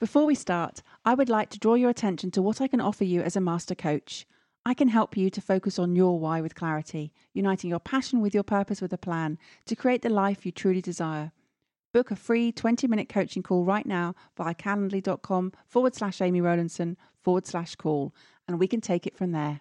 Before 0.00 0.24
we 0.24 0.34
start, 0.34 0.82
I 1.04 1.12
would 1.12 1.28
like 1.28 1.50
to 1.50 1.58
draw 1.58 1.74
your 1.74 1.90
attention 1.90 2.30
to 2.30 2.40
what 2.40 2.62
I 2.62 2.68
can 2.68 2.80
offer 2.80 3.04
you 3.04 3.20
as 3.20 3.36
a 3.36 3.40
master 3.40 3.74
coach. 3.74 4.26
I 4.64 4.72
can 4.72 4.88
help 4.88 5.14
you 5.14 5.28
to 5.28 5.42
focus 5.42 5.78
on 5.78 5.94
your 5.94 6.18
why 6.18 6.40
with 6.40 6.54
clarity, 6.54 7.12
uniting 7.34 7.68
your 7.68 7.80
passion 7.80 8.22
with 8.22 8.32
your 8.32 8.42
purpose 8.42 8.80
with 8.80 8.94
a 8.94 8.98
plan 8.98 9.36
to 9.66 9.76
create 9.76 10.00
the 10.00 10.08
life 10.08 10.46
you 10.46 10.52
truly 10.52 10.80
desire. 10.80 11.32
Book 11.92 12.10
a 12.10 12.16
free 12.16 12.50
20 12.50 12.86
minute 12.86 13.10
coaching 13.10 13.42
call 13.42 13.66
right 13.66 13.84
now 13.84 14.14
via 14.38 14.54
calendly.com 14.54 15.52
forward 15.66 15.94
slash 15.94 16.22
Amy 16.22 16.40
Rowlandson 16.40 16.96
forward 17.20 17.46
slash 17.46 17.74
call, 17.74 18.14
and 18.48 18.58
we 18.58 18.68
can 18.68 18.80
take 18.80 19.06
it 19.06 19.18
from 19.18 19.32
there. 19.32 19.60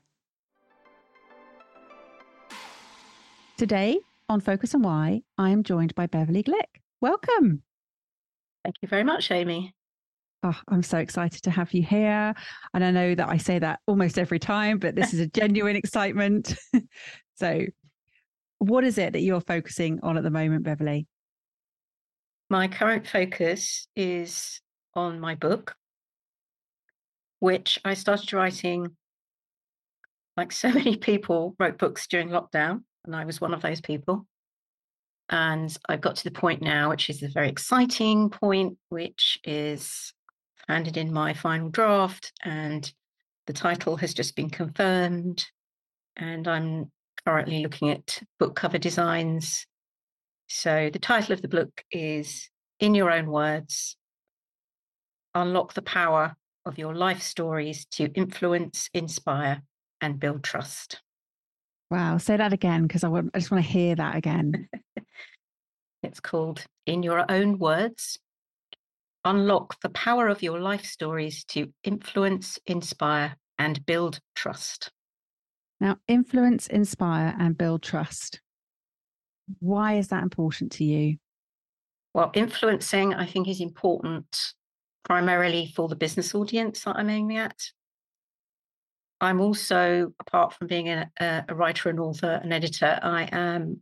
Today 3.57 3.99
on 4.29 4.39
Focus 4.39 4.73
on 4.73 4.83
Why, 4.83 5.23
I 5.37 5.49
am 5.49 5.63
joined 5.63 5.95
by 5.95 6.07
Beverley 6.07 6.43
Glick. 6.43 6.79
Welcome. 7.01 7.63
Thank 8.63 8.75
you 8.81 8.87
very 8.87 9.03
much, 9.03 9.31
Amy. 9.31 9.73
Oh, 10.41 10.57
I'm 10.69 10.83
so 10.83 10.97
excited 10.97 11.43
to 11.43 11.51
have 11.51 11.73
you 11.73 11.83
here. 11.83 12.33
And 12.73 12.83
I 12.83 12.91
know 12.91 13.13
that 13.13 13.27
I 13.27 13.37
say 13.37 13.59
that 13.59 13.79
almost 13.87 14.17
every 14.17 14.39
time, 14.39 14.77
but 14.77 14.95
this 14.95 15.13
is 15.13 15.19
a 15.19 15.27
genuine 15.27 15.75
excitement. 15.75 16.55
so, 17.35 17.65
what 18.59 18.83
is 18.85 18.97
it 18.97 19.13
that 19.13 19.21
you're 19.21 19.41
focusing 19.41 19.99
on 20.01 20.17
at 20.17 20.23
the 20.23 20.29
moment, 20.29 20.63
Beverley? 20.63 21.07
My 22.49 22.67
current 22.67 23.05
focus 23.05 23.87
is 23.95 24.61
on 24.95 25.19
my 25.19 25.35
book, 25.35 25.75
which 27.39 27.77
I 27.83 27.93
started 27.93 28.31
writing 28.33 28.95
like 30.37 30.51
so 30.53 30.71
many 30.71 30.95
people 30.95 31.55
wrote 31.59 31.77
books 31.77 32.07
during 32.07 32.29
lockdown, 32.29 32.83
and 33.05 33.13
I 33.13 33.25
was 33.25 33.41
one 33.41 33.53
of 33.53 33.61
those 33.61 33.81
people. 33.81 34.25
And 35.31 35.77
I've 35.87 36.01
got 36.01 36.15
to 36.15 36.23
the 36.23 36.31
point 36.31 36.61
now, 36.61 36.89
which 36.89 37.09
is 37.09 37.21
a 37.21 37.27
very 37.27 37.49
exciting 37.49 38.29
point, 38.29 38.77
which 38.87 39.37
is 39.43 40.11
handed 40.69 40.97
in 40.97 41.11
my 41.11 41.33
final 41.33 41.69
draft, 41.69 42.31
and 42.43 42.93
the 43.47 43.53
title 43.53 43.97
has 43.97 44.13
just 44.13 44.35
been 44.35 44.51
confirmed. 44.51 45.45
And 46.15 46.47
I'm 46.47 46.91
currently 47.25 47.63
looking 47.63 47.89
at 47.89 48.21
book 48.37 48.55
cover 48.55 48.77
designs. 48.77 49.65
So 50.47 50.89
the 50.93 50.99
title 50.99 51.33
of 51.33 51.41
the 51.41 51.47
book 51.47 51.83
is 51.91 52.49
In 52.79 52.93
Your 52.93 53.11
Own 53.11 53.27
Words 53.27 53.97
Unlock 55.33 55.73
the 55.73 55.81
Power 55.81 56.35
of 56.65 56.77
Your 56.77 56.93
Life 56.93 57.21
Stories 57.21 57.85
to 57.91 58.11
Influence, 58.13 58.89
Inspire, 58.93 59.63
and 60.01 60.19
Build 60.19 60.43
Trust. 60.43 61.01
Wow, 61.89 62.17
say 62.19 62.37
that 62.37 62.53
again 62.53 62.83
because 62.83 63.03
I, 63.03 63.09
I 63.09 63.21
just 63.35 63.49
want 63.49 63.63
to 63.63 63.71
hear 63.71 63.95
that 63.95 64.15
again. 64.15 64.69
it's 66.03 66.19
called 66.19 66.63
In 66.85 67.01
Your 67.01 67.25
Own 67.29 67.57
Words 67.57 68.19
unlock 69.25 69.79
the 69.81 69.89
power 69.89 70.27
of 70.27 70.41
your 70.41 70.59
life 70.59 70.85
stories 70.85 71.43
to 71.45 71.71
influence, 71.83 72.59
inspire, 72.65 73.35
and 73.57 73.85
build 73.85 74.19
trust. 74.35 74.91
Now, 75.79 75.97
influence, 76.07 76.67
inspire, 76.67 77.35
and 77.39 77.57
build 77.57 77.83
trust. 77.83 78.41
Why 79.59 79.97
is 79.97 80.09
that 80.09 80.23
important 80.23 80.71
to 80.73 80.83
you? 80.83 81.17
Well, 82.13 82.31
influencing, 82.33 83.13
I 83.13 83.25
think, 83.25 83.47
is 83.47 83.61
important 83.61 84.53
primarily 85.03 85.71
for 85.75 85.87
the 85.87 85.95
business 85.95 86.35
audience 86.35 86.83
that 86.83 86.95
I'm 86.95 87.09
aiming 87.09 87.37
at. 87.37 87.57
I'm 89.21 89.41
also, 89.41 90.13
apart 90.19 90.53
from 90.53 90.67
being 90.67 90.87
a, 90.87 91.09
a 91.19 91.53
writer 91.53 91.89
and 91.89 91.99
author 91.99 92.39
and 92.41 92.53
editor, 92.53 92.99
I 93.01 93.23
am 93.31 93.81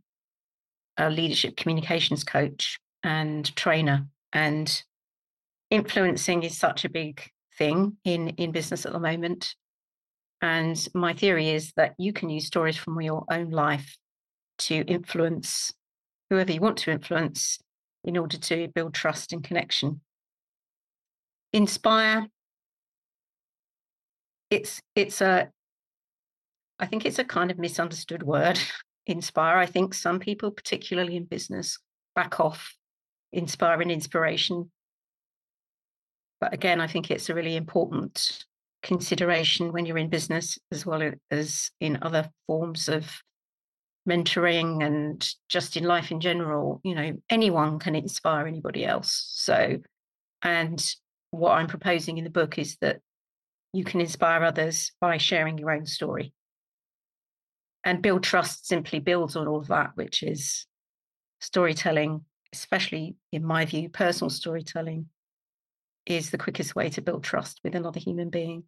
a 0.96 1.10
leadership 1.10 1.56
communications 1.56 2.24
coach 2.24 2.78
and 3.02 3.54
trainer. 3.54 4.06
And 4.32 4.82
influencing 5.70 6.42
is 6.42 6.56
such 6.56 6.84
a 6.84 6.88
big 6.88 7.22
thing 7.56 7.96
in 8.04 8.28
in 8.30 8.52
business 8.52 8.86
at 8.86 8.92
the 8.92 9.00
moment. 9.00 9.54
And 10.40 10.88
my 10.94 11.14
theory 11.14 11.50
is 11.50 11.72
that 11.76 11.94
you 11.98 12.12
can 12.12 12.30
use 12.30 12.46
stories 12.46 12.76
from 12.76 13.00
your 13.00 13.24
own 13.30 13.50
life 13.50 13.96
to 14.58 14.76
influence 14.86 15.72
whoever 16.30 16.52
you 16.52 16.60
want 16.60 16.76
to 16.78 16.92
influence 16.92 17.58
in 18.04 18.16
order 18.16 18.38
to 18.38 18.68
build 18.68 18.94
trust 18.94 19.32
and 19.32 19.42
connection. 19.42 20.00
Inspire. 21.52 22.26
It's 24.50 24.80
it's 24.94 25.20
a 25.20 25.50
i 26.80 26.86
think 26.86 27.04
it's 27.04 27.18
a 27.18 27.24
kind 27.24 27.50
of 27.50 27.58
misunderstood 27.58 28.22
word 28.22 28.58
inspire. 29.06 29.58
I 29.58 29.66
think 29.66 29.94
some 29.94 30.20
people 30.20 30.50
particularly 30.50 31.16
in 31.16 31.24
business 31.24 31.78
back 32.14 32.40
off 32.40 32.74
inspire 33.32 33.80
and 33.80 33.90
inspiration 33.90 34.70
but 36.40 36.52
again, 36.52 36.80
I 36.80 36.86
think 36.86 37.10
it's 37.10 37.28
a 37.28 37.34
really 37.34 37.56
important 37.56 38.44
consideration 38.82 39.72
when 39.72 39.86
you're 39.86 39.98
in 39.98 40.08
business 40.08 40.58
as 40.70 40.86
well 40.86 41.12
as 41.30 41.70
in 41.80 41.98
other 42.02 42.30
forms 42.46 42.88
of 42.88 43.10
mentoring 44.08 44.84
and 44.84 45.28
just 45.48 45.76
in 45.76 45.84
life 45.84 46.10
in 46.10 46.20
general. 46.20 46.80
You 46.84 46.94
know, 46.94 47.12
anyone 47.28 47.78
can 47.78 47.94
inspire 47.94 48.46
anybody 48.46 48.84
else. 48.84 49.26
So, 49.34 49.78
and 50.42 50.94
what 51.30 51.52
I'm 51.52 51.66
proposing 51.66 52.18
in 52.18 52.24
the 52.24 52.30
book 52.30 52.58
is 52.58 52.76
that 52.80 53.00
you 53.72 53.84
can 53.84 54.00
inspire 54.00 54.44
others 54.44 54.92
by 55.00 55.18
sharing 55.18 55.58
your 55.58 55.72
own 55.72 55.86
story. 55.86 56.32
And 57.84 58.02
build 58.02 58.22
trust 58.22 58.66
simply 58.66 58.98
builds 58.98 59.36
on 59.36 59.46
all 59.46 59.58
of 59.58 59.68
that, 59.68 59.90
which 59.94 60.22
is 60.22 60.66
storytelling, 61.40 62.24
especially 62.52 63.16
in 63.32 63.44
my 63.44 63.64
view, 63.64 63.88
personal 63.88 64.30
storytelling 64.30 65.06
is 66.08 66.30
the 66.30 66.38
quickest 66.38 66.74
way 66.74 66.88
to 66.90 67.02
build 67.02 67.22
trust 67.22 67.60
with 67.62 67.74
another 67.74 68.00
human 68.00 68.30
being. 68.30 68.64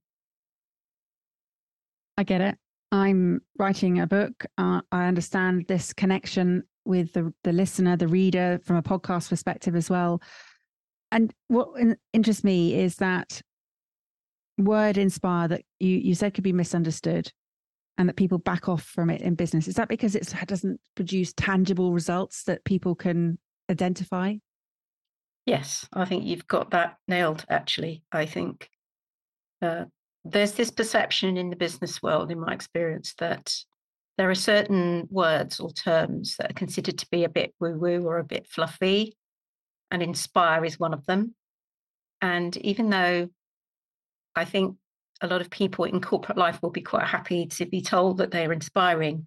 I 2.16 2.22
get 2.22 2.40
it. 2.40 2.58
I'm 2.92 3.40
writing 3.58 4.00
a 4.00 4.06
book. 4.06 4.44
Uh, 4.58 4.82
I 4.92 5.06
understand 5.06 5.66
this 5.68 5.92
connection 5.92 6.64
with 6.84 7.12
the, 7.12 7.32
the 7.44 7.52
listener, 7.52 7.96
the 7.96 8.08
reader, 8.08 8.60
from 8.64 8.76
a 8.76 8.82
podcast 8.82 9.28
perspective 9.28 9.74
as 9.74 9.88
well. 9.88 10.20
And 11.12 11.32
what 11.48 11.68
interests 12.12 12.44
me 12.44 12.74
is 12.74 12.96
that 12.96 13.42
word 14.58 14.98
inspire 14.98 15.48
that 15.48 15.62
you, 15.78 15.96
you 15.96 16.14
said 16.14 16.34
could 16.34 16.44
be 16.44 16.52
misunderstood 16.52 17.32
and 17.96 18.08
that 18.08 18.16
people 18.16 18.38
back 18.38 18.68
off 18.68 18.82
from 18.82 19.10
it 19.10 19.22
in 19.22 19.34
business. 19.34 19.68
Is 19.68 19.76
that 19.76 19.88
because 19.88 20.14
it 20.14 20.32
doesn't 20.46 20.80
produce 20.94 21.32
tangible 21.32 21.92
results 21.92 22.44
that 22.44 22.64
people 22.64 22.94
can 22.94 23.38
identify? 23.70 24.34
Yes, 25.50 25.88
I 25.92 26.04
think 26.04 26.26
you've 26.26 26.46
got 26.46 26.70
that 26.70 26.94
nailed, 27.08 27.44
actually. 27.50 28.04
I 28.12 28.24
think 28.24 28.70
uh, 29.60 29.86
there's 30.24 30.52
this 30.52 30.70
perception 30.70 31.36
in 31.36 31.50
the 31.50 31.56
business 31.56 32.00
world, 32.00 32.30
in 32.30 32.38
my 32.38 32.52
experience, 32.52 33.14
that 33.18 33.52
there 34.16 34.30
are 34.30 34.36
certain 34.36 35.08
words 35.10 35.58
or 35.58 35.72
terms 35.72 36.36
that 36.36 36.52
are 36.52 36.54
considered 36.54 36.98
to 36.98 37.06
be 37.10 37.24
a 37.24 37.28
bit 37.28 37.52
woo 37.58 37.76
woo 37.76 38.06
or 38.06 38.18
a 38.18 38.24
bit 38.24 38.46
fluffy, 38.46 39.16
and 39.90 40.04
inspire 40.04 40.64
is 40.64 40.78
one 40.78 40.94
of 40.94 41.04
them. 41.06 41.34
And 42.22 42.56
even 42.58 42.88
though 42.88 43.28
I 44.36 44.44
think 44.44 44.76
a 45.20 45.26
lot 45.26 45.40
of 45.40 45.50
people 45.50 45.84
in 45.84 46.00
corporate 46.00 46.38
life 46.38 46.62
will 46.62 46.70
be 46.70 46.80
quite 46.80 47.08
happy 47.08 47.46
to 47.46 47.66
be 47.66 47.82
told 47.82 48.18
that 48.18 48.30
they're 48.30 48.52
inspiring, 48.52 49.26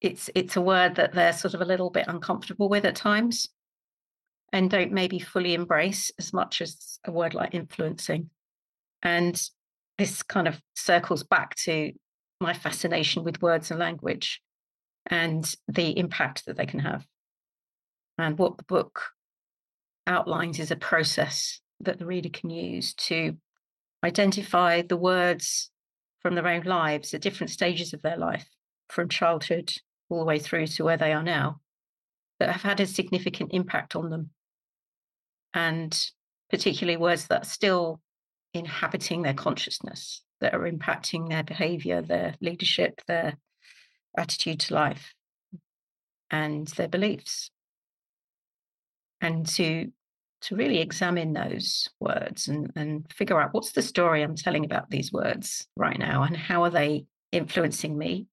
it's 0.00 0.30
it's 0.36 0.54
a 0.54 0.60
word 0.60 0.94
that 0.94 1.14
they're 1.14 1.32
sort 1.32 1.54
of 1.54 1.62
a 1.62 1.70
little 1.72 1.90
bit 1.90 2.06
uncomfortable 2.06 2.68
with 2.68 2.84
at 2.84 2.94
times 2.94 3.48
and 4.52 4.70
don't 4.70 4.92
maybe 4.92 5.18
fully 5.18 5.54
embrace 5.54 6.10
as 6.18 6.32
much 6.32 6.60
as 6.60 6.98
a 7.04 7.12
word 7.12 7.34
like 7.34 7.54
influencing. 7.54 8.30
And 9.02 9.40
this 9.98 10.22
kind 10.22 10.48
of 10.48 10.60
circles 10.74 11.22
back 11.22 11.54
to 11.56 11.92
my 12.40 12.52
fascination 12.52 13.24
with 13.24 13.42
words 13.42 13.70
and 13.70 13.80
language 13.80 14.42
and 15.06 15.54
the 15.68 15.98
impact 15.98 16.46
that 16.46 16.56
they 16.56 16.66
can 16.66 16.80
have. 16.80 17.04
And 18.18 18.38
what 18.38 18.56
the 18.56 18.64
book 18.64 19.02
outlines 20.06 20.58
is 20.58 20.70
a 20.70 20.76
process 20.76 21.60
that 21.80 21.98
the 21.98 22.06
reader 22.06 22.30
can 22.30 22.50
use 22.50 22.94
to 22.94 23.36
identify 24.04 24.82
the 24.82 24.96
words 24.96 25.70
from 26.20 26.34
their 26.34 26.48
own 26.48 26.62
lives 26.62 27.12
at 27.14 27.20
different 27.20 27.50
stages 27.50 27.92
of 27.92 28.02
their 28.02 28.16
life, 28.16 28.48
from 28.88 29.08
childhood 29.08 29.72
all 30.08 30.18
the 30.18 30.24
way 30.24 30.38
through 30.38 30.66
to 30.66 30.84
where 30.84 30.96
they 30.96 31.12
are 31.12 31.22
now, 31.22 31.60
that 32.38 32.50
have 32.50 32.62
had 32.62 32.80
a 32.80 32.86
significant 32.86 33.50
impact 33.52 33.96
on 33.96 34.10
them 34.10 34.30
and 35.56 36.10
particularly 36.50 36.98
words 36.98 37.26
that 37.26 37.42
are 37.42 37.48
still 37.48 38.00
inhabiting 38.52 39.22
their 39.22 39.34
consciousness, 39.34 40.22
that 40.40 40.54
are 40.54 40.70
impacting 40.70 41.28
their 41.28 41.42
behavior, 41.42 42.02
their 42.02 42.34
leadership, 42.42 43.00
their 43.08 43.38
attitude 44.16 44.60
to 44.60 44.74
life, 44.74 45.14
and 46.30 46.68
their 46.68 46.88
beliefs. 46.88 47.50
And 49.20 49.46
to 49.48 49.90
to 50.42 50.54
really 50.54 50.78
examine 50.78 51.32
those 51.32 51.88
words 51.98 52.46
and, 52.46 52.70
and 52.76 53.10
figure 53.10 53.40
out 53.40 53.54
what's 53.54 53.72
the 53.72 53.80
story 53.80 54.22
I'm 54.22 54.36
telling 54.36 54.66
about 54.66 54.90
these 54.90 55.10
words 55.10 55.66
right 55.76 55.98
now 55.98 56.22
and 56.24 56.36
how 56.36 56.62
are 56.64 56.70
they 56.70 57.06
influencing 57.32 57.96
me? 57.96 58.26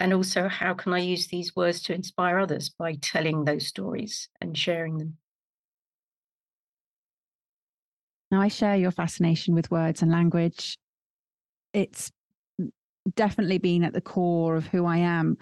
And 0.00 0.12
also, 0.12 0.48
how 0.48 0.74
can 0.74 0.92
I 0.92 0.98
use 0.98 1.28
these 1.28 1.54
words 1.54 1.80
to 1.82 1.94
inspire 1.94 2.40
others 2.40 2.68
by 2.68 2.96
telling 3.00 3.44
those 3.44 3.68
stories 3.68 4.28
and 4.40 4.58
sharing 4.58 4.98
them? 4.98 5.16
Now, 8.30 8.40
I 8.40 8.48
share 8.48 8.76
your 8.76 8.90
fascination 8.90 9.54
with 9.54 9.70
words 9.70 10.02
and 10.02 10.10
language. 10.10 10.76
It's 11.72 12.10
definitely 13.14 13.58
been 13.58 13.84
at 13.84 13.92
the 13.92 14.00
core 14.00 14.56
of 14.56 14.66
who 14.66 14.84
I 14.84 14.98
am 14.98 15.38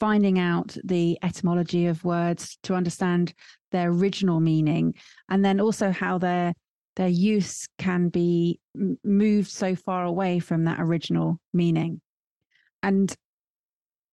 finding 0.00 0.38
out 0.38 0.76
the 0.84 1.18
etymology 1.22 1.86
of 1.86 2.04
words 2.04 2.58
to 2.62 2.74
understand 2.74 3.34
their 3.72 3.90
original 3.90 4.40
meaning 4.40 4.94
and 5.28 5.44
then 5.44 5.60
also 5.60 5.90
how 5.90 6.18
their 6.18 6.52
their 6.96 7.08
use 7.08 7.66
can 7.78 8.08
be 8.08 8.58
moved 9.04 9.50
so 9.50 9.74
far 9.74 10.04
away 10.04 10.38
from 10.38 10.64
that 10.64 10.80
original 10.80 11.38
meaning 11.52 12.00
and 12.82 13.14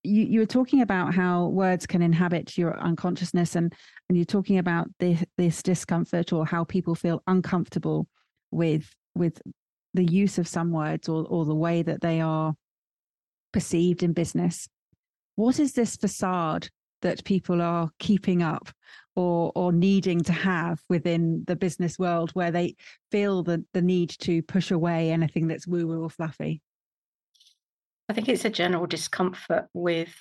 you, 0.05 0.25
you 0.25 0.39
were 0.39 0.45
talking 0.45 0.81
about 0.81 1.13
how 1.13 1.47
words 1.47 1.85
can 1.85 2.01
inhabit 2.01 2.57
your 2.57 2.77
unconsciousness 2.79 3.55
and 3.55 3.73
and 4.07 4.17
you're 4.17 4.25
talking 4.25 4.59
about 4.59 4.87
this, 4.99 5.23
this 5.37 5.63
discomfort 5.63 6.31
or 6.31 6.45
how 6.45 6.63
people 6.63 6.95
feel 6.95 7.23
uncomfortable 7.27 8.07
with 8.51 8.89
with 9.15 9.41
the 9.93 10.03
use 10.03 10.37
of 10.37 10.47
some 10.47 10.71
words 10.71 11.07
or, 11.07 11.25
or 11.27 11.45
the 11.45 11.55
way 11.55 11.81
that 11.81 12.01
they 12.01 12.21
are 12.21 12.53
perceived 13.53 14.03
in 14.03 14.13
business. 14.13 14.67
What 15.35 15.59
is 15.59 15.73
this 15.73 15.95
facade 15.95 16.67
that 17.01 17.23
people 17.23 17.61
are 17.61 17.89
keeping 17.99 18.43
up 18.43 18.69
or 19.15 19.51
or 19.55 19.71
needing 19.71 20.21
to 20.23 20.33
have 20.33 20.79
within 20.89 21.43
the 21.47 21.55
business 21.55 21.97
world 21.97 22.31
where 22.31 22.51
they 22.51 22.75
feel 23.11 23.43
the, 23.43 23.63
the 23.73 23.81
need 23.81 24.09
to 24.09 24.41
push 24.43 24.71
away 24.71 25.11
anything 25.11 25.47
that's 25.47 25.67
woo 25.67 25.87
woo 25.87 26.03
or 26.03 26.09
fluffy 26.09 26.61
i 28.09 28.13
think 28.13 28.29
it's 28.29 28.45
a 28.45 28.49
general 28.49 28.85
discomfort 28.85 29.67
with 29.73 30.13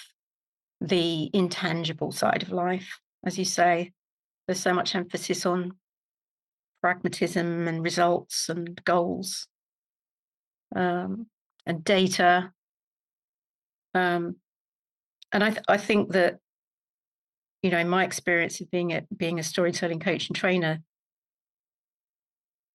the 0.81 1.31
intangible 1.32 2.12
side 2.12 2.42
of 2.42 2.50
life 2.50 2.98
as 3.25 3.38
you 3.38 3.44
say. 3.44 3.92
There's 4.46 4.60
so 4.60 4.75
much 4.75 4.94
emphasis 4.94 5.46
on 5.46 5.72
pragmatism 6.82 7.66
and 7.66 7.82
results 7.82 8.48
and 8.48 8.82
goals 8.84 9.46
um, 10.76 11.26
and 11.66 11.82
data. 11.82 12.52
Um, 13.94 14.36
and 15.32 15.42
I, 15.42 15.50
th- 15.50 15.64
I 15.66 15.78
think 15.78 16.12
that 16.12 16.38
you 17.62 17.70
know 17.70 17.78
in 17.78 17.88
my 17.88 18.04
experience 18.04 18.60
of 18.60 18.70
being 18.70 18.92
a 18.92 19.02
being 19.16 19.38
a 19.38 19.42
storytelling 19.42 19.98
coach 19.98 20.28
and 20.28 20.36
trainer 20.36 20.81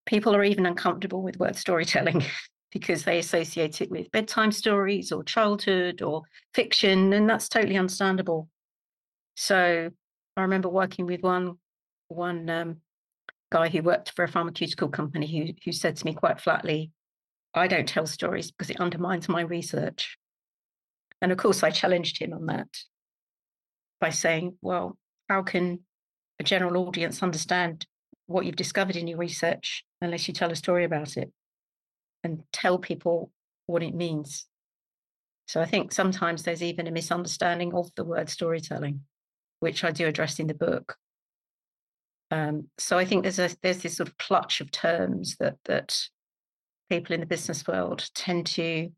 people 0.07 0.35
are 0.35 0.43
even 0.43 0.65
uncomfortable 0.65 1.21
with 1.21 1.37
word 1.37 1.55
storytelling 1.55 2.23
because 2.71 3.03
they 3.03 3.19
associate 3.19 3.81
it 3.81 3.89
with 3.89 4.11
bedtime 4.11 4.51
stories 4.51 5.11
or 5.11 5.23
childhood 5.23 6.01
or 6.01 6.23
fiction 6.53 7.13
and 7.13 7.29
that's 7.29 7.49
totally 7.49 7.77
understandable. 7.77 8.49
So 9.35 9.89
i 10.37 10.41
remember 10.41 10.69
working 10.69 11.05
with 11.05 11.21
one 11.21 11.57
one 12.07 12.49
um, 12.49 12.77
guy 13.51 13.69
who 13.69 13.81
worked 13.81 14.13
for 14.15 14.23
a 14.23 14.27
pharmaceutical 14.27 14.89
company 14.89 15.27
who, 15.27 15.53
who 15.65 15.71
said 15.71 15.95
to 15.95 16.05
me 16.05 16.13
quite 16.13 16.39
flatly 16.39 16.91
i 17.53 17.67
don't 17.67 17.87
tell 17.87 18.05
stories 18.05 18.51
because 18.51 18.69
it 18.69 18.79
undermines 18.79 19.27
my 19.27 19.41
research. 19.41 20.17
And 21.21 21.31
of 21.31 21.37
course, 21.37 21.63
I 21.63 21.71
challenged 21.71 22.21
him 22.21 22.33
on 22.33 22.45
that 22.45 22.69
by 23.99 24.09
saying, 24.09 24.57
well, 24.61 24.97
how 25.27 25.43
can 25.43 25.79
a 26.39 26.43
general 26.43 26.87
audience 26.87 27.21
understand 27.21 27.85
what 28.27 28.45
you've 28.45 28.55
discovered 28.55 28.95
in 28.95 29.07
your 29.07 29.17
research 29.17 29.83
unless 30.01 30.27
you 30.27 30.33
tell 30.33 30.51
a 30.51 30.55
story 30.55 30.85
about 30.85 31.17
it 31.17 31.31
and 32.23 32.43
tell 32.51 32.77
people 32.77 33.31
what 33.65 33.83
it 33.83 33.93
means? 33.93 34.45
So 35.47 35.61
I 35.61 35.65
think 35.65 35.91
sometimes 35.91 36.43
there's 36.43 36.61
even 36.61 36.87
a 36.87 36.91
misunderstanding 36.91 37.73
of 37.73 37.89
the 37.95 38.03
word 38.03 38.29
storytelling, 38.29 39.01
which 39.59 39.83
I 39.83 39.91
do 39.91 40.07
address 40.07 40.39
in 40.39 40.47
the 40.47 40.53
book. 40.53 40.95
Um, 42.31 42.67
so 42.77 42.97
I 42.97 43.05
think 43.05 43.23
there's 43.23 43.39
a 43.39 43.49
there's 43.63 43.81
this 43.81 43.97
sort 43.97 44.09
of 44.09 44.17
clutch 44.17 44.61
of 44.61 44.69
terms 44.69 45.37
that 45.39 45.57
that 45.65 45.97
people 46.89 47.13
in 47.13 47.19
the 47.19 47.25
business 47.25 47.67
world 47.67 48.07
tend 48.13 48.45
to 48.47 48.89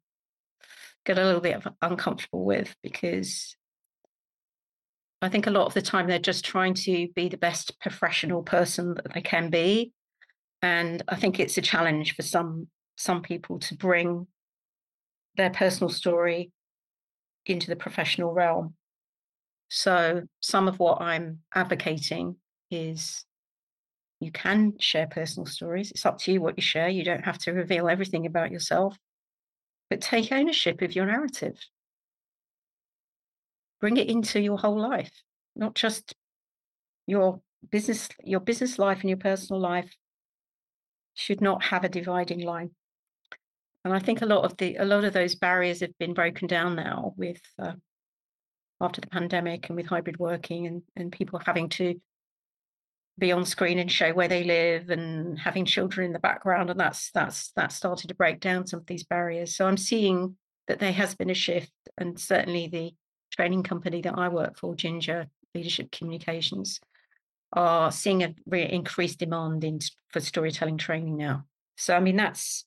get 1.05 1.17
a 1.17 1.23
little 1.23 1.41
bit 1.41 1.63
uncomfortable 1.81 2.43
with 2.43 2.75
because 2.83 3.55
I 5.21 5.29
think 5.29 5.47
a 5.47 5.51
lot 5.51 5.67
of 5.67 5.73
the 5.73 5.81
time 5.81 6.07
they're 6.07 6.19
just 6.19 6.43
trying 6.43 6.73
to 6.73 7.07
be 7.15 7.29
the 7.29 7.37
best 7.37 7.79
professional 7.79 8.43
person 8.43 8.95
that 8.95 9.13
they 9.13 9.21
can 9.21 9.49
be. 9.49 9.93
And 10.61 11.01
I 11.07 11.15
think 11.15 11.39
it's 11.39 11.57
a 11.57 11.61
challenge 11.61 12.15
for 12.15 12.23
some 12.23 12.67
some 12.95 13.21
people 13.21 13.59
to 13.59 13.75
bring 13.75 14.27
their 15.37 15.49
personal 15.49 15.89
story 15.89 16.51
into 17.45 17.67
the 17.67 17.75
professional 17.75 18.33
realm. 18.33 18.75
So 19.69 20.23
some 20.41 20.67
of 20.67 20.79
what 20.79 21.01
I'm 21.01 21.39
advocating 21.55 22.35
is 22.69 23.25
you 24.19 24.31
can 24.31 24.73
share 24.79 25.07
personal 25.07 25.45
stories. 25.45 25.91
It's 25.91 26.05
up 26.05 26.19
to 26.19 26.33
you 26.33 26.41
what 26.41 26.57
you 26.57 26.61
share. 26.61 26.89
You 26.89 27.03
don't 27.03 27.25
have 27.25 27.37
to 27.39 27.51
reveal 27.51 27.89
everything 27.89 28.25
about 28.25 28.51
yourself 28.51 28.97
but 29.91 29.99
take 29.99 30.31
ownership 30.31 30.81
of 30.81 30.95
your 30.95 31.05
narrative. 31.05 31.59
Bring 33.81 33.97
it 33.97 34.07
into 34.07 34.39
your 34.39 34.57
whole 34.57 34.79
life, 34.79 35.11
not 35.53 35.75
just 35.75 36.15
your 37.07 37.41
business, 37.69 38.07
your 38.23 38.39
business 38.39 38.79
life 38.79 39.01
and 39.01 39.09
your 39.09 39.17
personal 39.17 39.61
life 39.61 39.93
should 41.13 41.41
not 41.41 41.61
have 41.65 41.83
a 41.83 41.89
dividing 41.89 42.39
line. 42.39 42.71
And 43.83 43.93
I 43.93 43.99
think 43.99 44.21
a 44.21 44.27
lot 44.27 44.43
of 44.43 44.57
the 44.57 44.75
a 44.75 44.85
lot 44.85 45.03
of 45.03 45.13
those 45.13 45.35
barriers 45.35 45.79
have 45.79 45.97
been 45.97 46.13
broken 46.13 46.47
down 46.47 46.75
now 46.75 47.13
with 47.17 47.41
uh, 47.57 47.73
after 48.79 49.01
the 49.01 49.07
pandemic 49.07 49.69
and 49.69 49.75
with 49.75 49.87
hybrid 49.87 50.17
working 50.17 50.67
and 50.67 50.83
and 50.95 51.11
people 51.11 51.39
having 51.43 51.69
to 51.69 51.99
be 53.17 53.31
on 53.31 53.45
screen 53.45 53.79
and 53.79 53.91
show 53.91 54.13
where 54.13 54.27
they 54.27 54.43
live 54.43 54.89
and 54.89 55.37
having 55.37 55.65
children 55.65 56.07
in 56.07 56.13
the 56.13 56.19
background 56.19 56.69
and 56.69 56.79
that's 56.79 57.11
that's 57.11 57.51
that 57.55 57.71
started 57.71 58.07
to 58.07 58.15
break 58.15 58.39
down 58.39 58.65
some 58.65 58.79
of 58.79 58.85
these 58.85 59.03
barriers. 59.03 59.55
So 59.55 59.67
i'm 59.67 59.77
seeing 59.77 60.35
that 60.67 60.79
there 60.79 60.93
has 60.93 61.15
been 61.15 61.29
a 61.29 61.35
shift 61.35 61.71
and 61.97 62.19
certainly 62.19 62.67
the 62.67 62.91
training 63.31 63.63
company 63.63 64.01
that 64.01 64.17
i 64.17 64.27
work 64.29 64.57
for 64.57 64.75
ginger 64.75 65.27
leadership 65.55 65.91
communications 65.91 66.79
are 67.53 67.91
seeing 67.91 68.23
a 68.23 68.33
really 68.45 68.71
increased 68.71 69.19
demand 69.19 69.63
in 69.63 69.79
for 70.09 70.21
storytelling 70.21 70.77
training 70.77 71.17
now. 71.17 71.45
So 71.77 71.95
i 71.95 71.99
mean 71.99 72.15
that's 72.15 72.65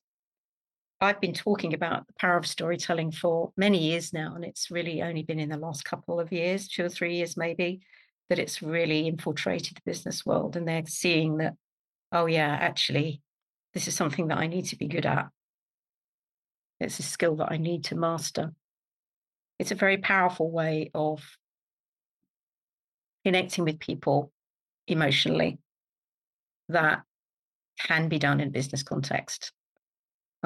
i've 1.04 1.20
been 1.20 1.34
talking 1.34 1.74
about 1.74 2.06
the 2.06 2.12
power 2.18 2.36
of 2.36 2.46
storytelling 2.46 3.10
for 3.10 3.52
many 3.56 3.78
years 3.78 4.12
now 4.12 4.34
and 4.34 4.44
it's 4.44 4.70
really 4.70 5.02
only 5.02 5.22
been 5.22 5.40
in 5.40 5.48
the 5.48 5.56
last 5.56 5.84
couple 5.84 6.18
of 6.20 6.32
years 6.32 6.68
two 6.68 6.84
or 6.84 6.88
three 6.88 7.16
years 7.16 7.36
maybe 7.36 7.80
that 8.28 8.38
it's 8.38 8.62
really 8.62 9.06
infiltrated 9.06 9.76
the 9.76 9.82
business 9.84 10.24
world 10.24 10.56
and 10.56 10.66
they're 10.66 10.86
seeing 10.86 11.38
that, 11.38 11.54
oh, 12.12 12.26
yeah, 12.26 12.48
actually, 12.48 13.20
this 13.74 13.88
is 13.88 13.94
something 13.94 14.28
that 14.28 14.38
I 14.38 14.46
need 14.46 14.66
to 14.66 14.76
be 14.76 14.88
good 14.88 15.06
at. 15.06 15.28
It's 16.80 16.98
a 16.98 17.02
skill 17.02 17.36
that 17.36 17.52
I 17.52 17.56
need 17.56 17.84
to 17.84 17.96
master. 17.96 18.52
It's 19.58 19.70
a 19.70 19.76
very 19.76 19.98
powerful 19.98 20.50
way 20.50 20.90
of 20.94 21.22
connecting 23.24 23.64
with 23.64 23.78
people 23.78 24.32
emotionally 24.86 25.58
that 26.68 27.02
can 27.78 28.08
be 28.08 28.18
done 28.18 28.40
in 28.40 28.50
business 28.50 28.82
context. 28.82 29.52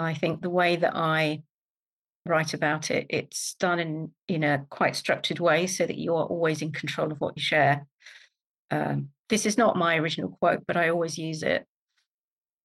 I 0.00 0.14
think 0.14 0.40
the 0.40 0.50
way 0.50 0.76
that 0.76 0.94
I 0.94 1.42
write 2.28 2.54
about 2.54 2.90
it. 2.90 3.06
It's 3.08 3.54
done 3.54 3.80
in 3.80 4.10
in 4.28 4.44
a 4.44 4.66
quite 4.70 4.94
structured 4.94 5.40
way 5.40 5.66
so 5.66 5.86
that 5.86 5.98
you 5.98 6.14
are 6.14 6.24
always 6.24 6.62
in 6.62 6.72
control 6.72 7.10
of 7.10 7.20
what 7.20 7.36
you 7.36 7.42
share. 7.42 7.86
Um, 8.70 9.08
this 9.28 9.46
is 9.46 9.58
not 9.58 9.76
my 9.76 9.96
original 9.96 10.30
quote, 10.30 10.64
but 10.66 10.76
I 10.76 10.90
always 10.90 11.18
use 11.18 11.42
it. 11.42 11.66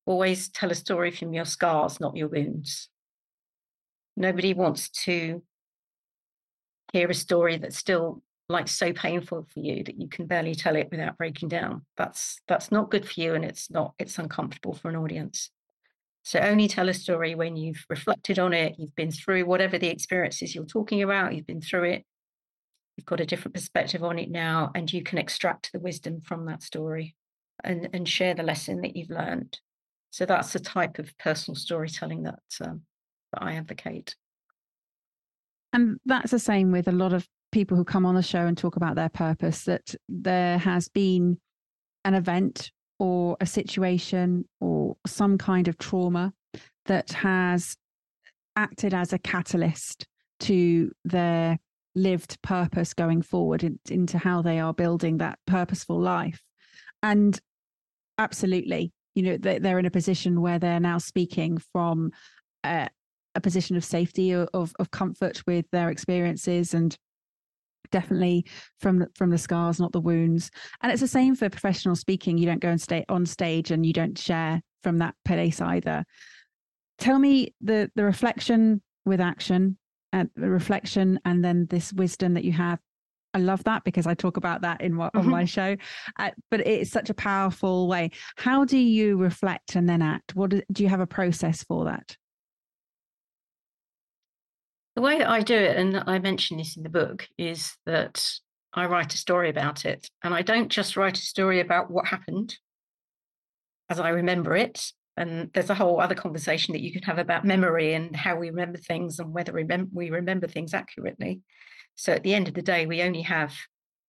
Always 0.06 0.50
tell 0.50 0.72
a 0.72 0.76
story 0.76 1.12
from 1.12 1.34
your 1.34 1.46
scars, 1.46 2.00
not 2.00 2.18
your 2.18 2.28
wounds. 2.28 2.90
Nobody 4.18 4.54
wants 4.54 4.90
to 5.06 5.42
hear 6.92 7.10
a 7.10 7.14
story 7.14 7.58
that's 7.58 7.78
still 7.78 8.22
like 8.50 8.68
so 8.68 8.92
painful 8.92 9.48
for 9.52 9.60
you 9.60 9.84
that 9.86 10.00
you 10.00 10.08
can 10.10 10.28
barely 10.28 10.54
tell 10.54 10.76
it 10.76 10.90
without 10.92 11.18
breaking 11.18 11.50
down. 11.50 11.86
That's 11.98 12.42
that's 12.48 12.72
not 12.72 12.92
good 12.92 13.08
for 13.08 13.20
you 13.20 13.34
and 13.34 13.46
it's 13.46 13.72
not 13.72 13.94
it's 13.98 14.20
uncomfortable 14.20 14.74
for 14.74 14.90
an 14.90 14.98
audience. 14.98 15.50
So 16.24 16.40
only 16.40 16.68
tell 16.68 16.90
a 16.90 16.94
story 16.94 17.36
when 17.36 17.56
you've 17.56 17.86
reflected 17.90 18.40
on 18.40 18.54
it, 18.54 18.76
you've 18.78 18.96
been 18.96 19.12
through 19.12 19.46
whatever 19.46 19.78
the 19.78 19.90
experiences 19.90 20.56
you're 20.56 20.66
talking 20.66 21.04
about, 21.04 21.36
you've 21.36 21.46
been 21.46 21.62
through 21.62 21.84
it, 21.84 22.06
you've 22.98 23.06
got 23.06 23.20
a 23.20 23.26
different 23.26 23.54
perspective 23.54 24.04
on 24.04 24.18
it 24.18 24.32
now, 24.32 24.72
and 24.74 24.92
you 24.92 25.04
can 25.04 25.18
extract 25.18 25.72
the 25.74 25.80
wisdom 25.80 26.22
from 26.22 26.46
that 26.46 26.64
story. 26.64 27.16
and, 27.64 27.90
and 27.94 28.08
share 28.08 28.34
the 28.34 28.44
lesson 28.44 28.82
that 28.82 28.96
you've 28.96 29.10
learned. 29.10 29.60
So 30.12 30.26
that's 30.26 30.54
the 30.54 30.60
type 30.60 31.00
of 31.00 31.18
personal 31.18 31.56
storytelling 31.56 32.24
that, 32.24 32.40
um, 32.62 32.82
that 33.32 33.44
I 33.44 33.56
advocate. 33.56 34.16
And 35.72 35.98
that's 36.06 36.32
the 36.32 36.40
same 36.40 36.72
with 36.72 36.88
a 36.88 36.92
lot 36.92 37.14
of 37.14 37.28
people 37.52 37.78
who 37.78 37.84
come 37.84 38.06
on 38.06 38.16
the 38.16 38.22
show 38.22 38.46
and 38.46 38.58
talk 38.58 38.76
about 38.76 38.96
their 38.96 39.10
purpose, 39.10 39.64
that 39.64 39.96
there 40.08 40.58
has 40.60 40.88
been 40.88 41.38
an 42.06 42.14
event 42.14 42.72
or 43.00 43.38
a 43.40 43.46
situation 43.46 44.46
or 44.60 44.96
some 45.06 45.38
kind 45.38 45.68
of 45.68 45.78
trauma 45.78 46.34
that 46.86 47.12
has 47.12 47.76
acted 48.56 48.94
as 48.94 49.14
a 49.14 49.20
catalyst 49.20 50.06
to 50.40 50.92
their 51.06 51.58
lived 51.96 52.42
purpose 52.42 52.94
going 52.94 53.22
forward 53.22 53.64
in, 53.64 53.80
into 53.90 54.18
how 54.18 54.42
they 54.42 54.60
are 54.60 54.74
building 54.74 55.18
that 55.18 55.40
purposeful 55.46 56.00
life. 56.00 56.42
And 57.02 57.40
absolutely, 58.18 58.92
you 59.16 59.24
know, 59.24 59.38
they're 59.38 59.80
in 59.80 59.86
a 59.86 59.92
position 59.92 60.42
where 60.42 60.60
they're 60.60 60.80
now 60.80 60.98
speaking 60.98 61.60
from 61.72 62.12
a, 62.64 62.90
a 63.36 63.42
position 63.42 63.76
of 63.76 63.86
safety, 63.86 64.34
of, 64.34 64.48
of 64.54 64.92
comfort 64.92 65.44
with 65.46 65.66
their 65.72 65.90
experiences 65.90 66.74
and 66.74 66.98
definitely 67.94 68.46
from 68.80 69.06
from 69.16 69.30
the 69.30 69.38
scars 69.38 69.80
not 69.80 69.94
the 69.94 70.02
wounds 70.02 70.52
and 70.82 70.92
it's 70.92 71.02
the 71.02 71.08
same 71.08 71.36
for 71.36 71.50
professional 71.50 71.96
speaking 71.96 72.38
you 72.38 72.46
don't 72.46 72.60
go 72.60 72.70
and 72.70 72.82
stay 72.82 73.06
on 73.08 73.26
stage 73.26 73.72
and 73.72 73.86
you 73.86 73.94
don't 73.94 74.18
share 74.18 74.62
from 74.82 74.98
that 74.98 75.16
place 75.24 75.62
either 75.62 76.04
tell 76.98 77.20
me 77.20 77.54
the 77.62 77.90
the 77.96 78.04
reflection 78.04 78.82
with 79.06 79.22
action 79.22 79.78
and 80.12 80.30
the 80.36 80.50
reflection 80.50 81.20
and 81.24 81.46
then 81.46 81.68
this 81.70 81.94
wisdom 81.94 82.34
that 82.34 82.44
you 82.44 82.52
have 82.52 82.80
I 83.36 83.40
love 83.40 83.64
that 83.64 83.84
because 83.84 84.06
I 84.06 84.14
talk 84.14 84.38
about 84.38 84.62
that 84.62 84.82
in 84.82 84.96
what, 84.96 85.12
mm-hmm. 85.14 85.26
on 85.26 85.32
my 85.32 85.46
show. 85.46 85.76
Uh, 86.20 86.30
but 86.52 86.60
it's 86.68 86.92
such 86.92 87.10
a 87.10 87.16
powerful 87.16 87.88
way. 87.88 88.12
How 88.38 88.64
do 88.64 88.78
you 88.78 89.18
reflect 89.18 89.76
and 89.76 89.90
then 89.90 90.04
act? 90.04 90.36
What 90.36 90.52
do, 90.52 90.62
do 90.72 90.84
you 90.84 90.90
have 90.90 91.00
a 91.00 91.08
process 91.08 91.64
for 91.64 91.86
that? 91.86 92.16
The 94.96 95.02
way 95.02 95.18
that 95.18 95.30
I 95.30 95.42
do 95.42 95.56
it, 95.56 95.76
and 95.78 96.04
I 96.06 96.20
mention 96.20 96.58
this 96.58 96.78
in 96.78 96.84
the 96.84 96.90
book, 96.90 97.28
is 97.38 97.76
that 97.86 98.24
I 98.74 98.86
write 98.86 99.14
a 99.14 99.18
story 99.18 99.50
about 99.50 99.86
it. 99.86 100.08
And 100.24 100.34
I 100.34 100.42
don't 100.42 100.70
just 100.70 100.98
write 100.98 101.18
a 101.18 101.22
story 101.22 101.60
about 101.60 101.90
what 101.90 102.08
happened 102.08 102.58
as 103.90 104.00
I 104.00 104.10
remember 104.10 104.56
it. 104.56 104.92
And 105.16 105.52
there's 105.54 105.70
a 105.70 105.76
whole 105.76 106.00
other 106.00 106.16
conversation 106.16 106.74
that 106.74 106.82
you 106.82 106.92
can 106.92 107.04
have 107.04 107.20
about 107.20 107.46
memory 107.46 107.94
and 107.94 108.16
how 108.16 108.36
we 108.36 108.50
remember 108.50 108.80
things 108.80 109.20
and 109.20 109.32
whether 109.32 109.54
we 109.54 110.10
remember 110.10 110.48
things 110.48 110.74
accurately. 110.74 111.42
So 111.96 112.14
at 112.14 112.24
the 112.24 112.34
end 112.34 112.48
of 112.48 112.56
the 112.56 112.64
day, 112.64 112.88
we 112.88 113.04
only 113.04 113.22
have 113.22 113.54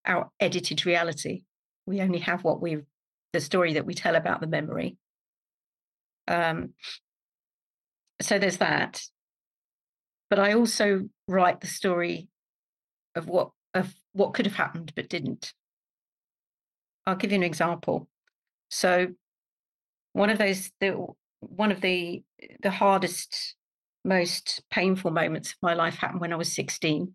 our 0.07 0.31
edited 0.41 0.87
reality. 0.87 1.43
We 1.87 2.01
only 2.01 2.21
have 2.21 2.43
what 2.43 2.61
we 2.61 2.79
the 3.33 3.41
story 3.41 3.75
that 3.75 3.85
we 3.85 3.95
tell 3.95 4.15
about 4.15 4.41
the 4.41 4.47
memory. 4.47 4.97
Um, 6.29 6.71
so 8.23 8.39
there's 8.39 8.59
that. 8.59 9.03
But 10.31 10.39
I 10.39 10.55
also 10.55 11.09
write 11.29 11.61
the 11.61 11.67
story 11.67 12.29
of 13.15 13.29
what 13.29 13.51
of 13.75 13.95
what 14.13 14.35
could 14.35 14.47
have 14.47 14.55
happened 14.55 14.93
but 14.95 15.09
didn't. 15.09 15.53
I'll 17.07 17.17
give 17.17 17.33
you 17.33 17.37
an 17.37 17.43
example. 17.43 18.09
So 18.71 19.09
one 20.15 20.31
of 20.31 20.39
those 20.39 20.71
the 20.81 21.07
one 21.41 21.71
of 21.71 21.83
the 21.83 22.23
the 22.63 22.71
hardest 22.71 23.57
most 24.05 24.63
painful 24.71 25.11
moments 25.11 25.51
of 25.51 25.57
my 25.61 25.75
life 25.75 25.97
happened 25.97 26.21
when 26.21 26.33
i 26.33 26.37
was 26.37 26.53
16 26.53 27.15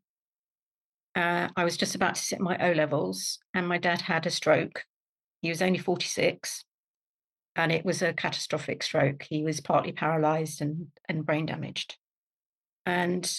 uh, 1.15 1.47
i 1.55 1.63
was 1.63 1.77
just 1.77 1.95
about 1.95 2.15
to 2.15 2.21
sit 2.21 2.39
my 2.39 2.57
o 2.59 2.73
levels 2.73 3.39
and 3.53 3.67
my 3.67 3.77
dad 3.77 4.01
had 4.01 4.25
a 4.27 4.29
stroke 4.29 4.83
he 5.41 5.49
was 5.49 5.61
only 5.61 5.79
46 5.79 6.65
and 7.55 7.71
it 7.71 7.85
was 7.85 8.01
a 8.01 8.13
catastrophic 8.13 8.83
stroke 8.83 9.23
he 9.23 9.43
was 9.43 9.61
partly 9.61 9.91
paralyzed 9.91 10.61
and 10.61 10.87
and 11.07 11.25
brain 11.25 11.45
damaged 11.45 11.97
and 12.85 13.31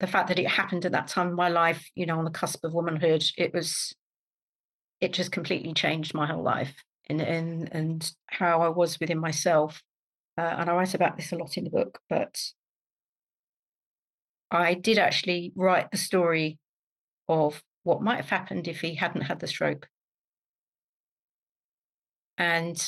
the 0.00 0.06
fact 0.06 0.28
that 0.28 0.38
it 0.38 0.48
happened 0.48 0.84
at 0.86 0.92
that 0.92 1.08
time 1.08 1.28
in 1.28 1.34
my 1.34 1.48
life 1.48 1.88
you 1.94 2.06
know 2.06 2.18
on 2.18 2.24
the 2.24 2.30
cusp 2.30 2.64
of 2.64 2.72
womanhood 2.72 3.24
it 3.36 3.52
was 3.52 3.94
it 5.00 5.12
just 5.12 5.32
completely 5.32 5.72
changed 5.72 6.14
my 6.14 6.26
whole 6.26 6.42
life 6.42 6.74
and 7.10 7.20
and, 7.20 7.68
and 7.72 8.12
how 8.28 8.62
I 8.62 8.68
was 8.68 9.00
within 9.00 9.18
myself. 9.18 9.82
Uh, 10.38 10.56
and 10.58 10.70
I 10.70 10.74
write 10.74 10.94
about 10.94 11.16
this 11.16 11.32
a 11.32 11.36
lot 11.36 11.56
in 11.56 11.64
the 11.64 11.70
book, 11.70 11.98
but 12.08 12.40
I 14.50 14.74
did 14.74 14.98
actually 14.98 15.52
write 15.54 15.90
the 15.90 15.98
story 15.98 16.58
of 17.28 17.62
what 17.82 18.02
might 18.02 18.16
have 18.16 18.30
happened 18.30 18.68
if 18.68 18.80
he 18.80 18.94
hadn't 18.94 19.22
had 19.22 19.40
the 19.40 19.46
stroke. 19.46 19.88
And 22.38 22.80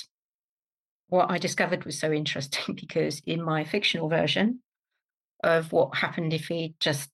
what 1.12 1.31
I 1.31 1.37
discovered 1.37 1.85
was 1.85 1.99
so 1.99 2.11
interesting 2.11 2.75
because 2.81 3.21
in 3.26 3.42
my 3.42 3.64
fictional 3.64 4.09
version 4.09 4.61
of 5.45 5.71
what 5.71 5.97
happened 5.97 6.33
if 6.33 6.47
he 6.47 6.75
just 6.81 7.11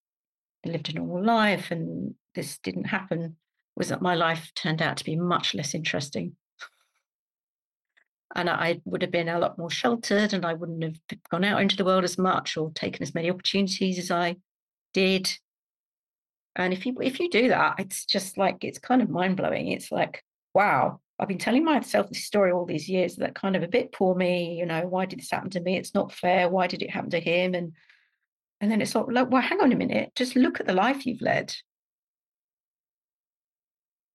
lived 0.65 0.91
a 0.91 0.93
normal 0.93 1.25
life 1.25 1.71
and 1.73 2.15
this 2.35 2.59
didn't 2.59 2.85
happen 2.85 3.37
was 3.75 3.89
that 3.89 4.03
my 4.03 4.15
life 4.15 4.53
turned 4.55 4.83
out 4.83 4.99
to 4.99 5.05
be 5.05 5.17
much 5.17 5.53
less 5.53 5.75
interesting 5.75 6.37
and 8.37 8.49
I 8.49 8.81
would 8.85 9.03
have 9.03 9.11
been 9.11 9.29
a 9.29 9.39
lot 9.39 9.59
more 9.59 9.71
sheltered 9.71 10.33
and 10.33 10.45
I 10.45 10.55
wouldn't 10.55 10.85
have 10.85 11.01
gone 11.31 11.45
out 11.45 11.61
into 11.61 11.77
the 11.77 11.85
world 11.85 12.05
as 12.05 12.19
much 12.19 12.57
or 12.57 12.71
taken 12.73 13.03
as 13.03 13.15
many 13.15 13.31
opportunities 13.31 13.99
as 13.99 14.11
I 14.11 14.37
did. 14.93 15.31
And 16.55 16.73
if 16.73 16.85
you 16.85 16.95
if 17.01 17.21
you 17.21 17.31
do 17.31 17.49
that, 17.49 17.77
it's 17.79 18.05
just 18.05 18.37
like 18.37 18.63
it's 18.63 18.79
kind 18.79 19.01
of 19.01 19.09
mind 19.09 19.39
blowing. 19.39 19.69
It's 19.69 19.91
like, 19.91 20.23
wow, 20.55 21.01
I've 21.19 21.29
been 21.29 21.39
telling 21.39 21.65
myself 21.65 22.09
this 22.09 22.25
story 22.25 22.53
all 22.53 22.65
these 22.65 22.89
years 22.89 23.17
that 23.17 23.35
kind 23.35 23.57
of 23.57 23.63
a 23.63 23.69
bit 23.69 23.93
poor 23.93 24.15
me, 24.15 24.55
you 24.55 24.67
know, 24.67 24.87
why 24.87 25.07
did 25.07 25.19
this 25.19 25.31
happen 25.31 25.51
to 25.51 25.61
me? 25.61 25.77
It's 25.77 25.95
not 25.95 26.13
fair. 26.13 26.49
Why 26.49 26.69
did 26.69 26.83
it 26.83 26.91
happen 26.91 27.11
to 27.11 27.21
him? 27.21 27.55
And 27.55 27.73
and 28.61 28.71
then 28.71 28.83
it's 28.83 28.95
like, 28.95 29.07
well, 29.09 29.43
hang 29.43 29.61
on 29.61 29.73
a 29.73 29.77
minute, 29.77 30.13
just 30.17 30.35
look 30.35 30.59
at 30.59 30.67
the 30.67 30.73
life 30.73 31.07
you've 31.07 31.23
led. 31.23 31.55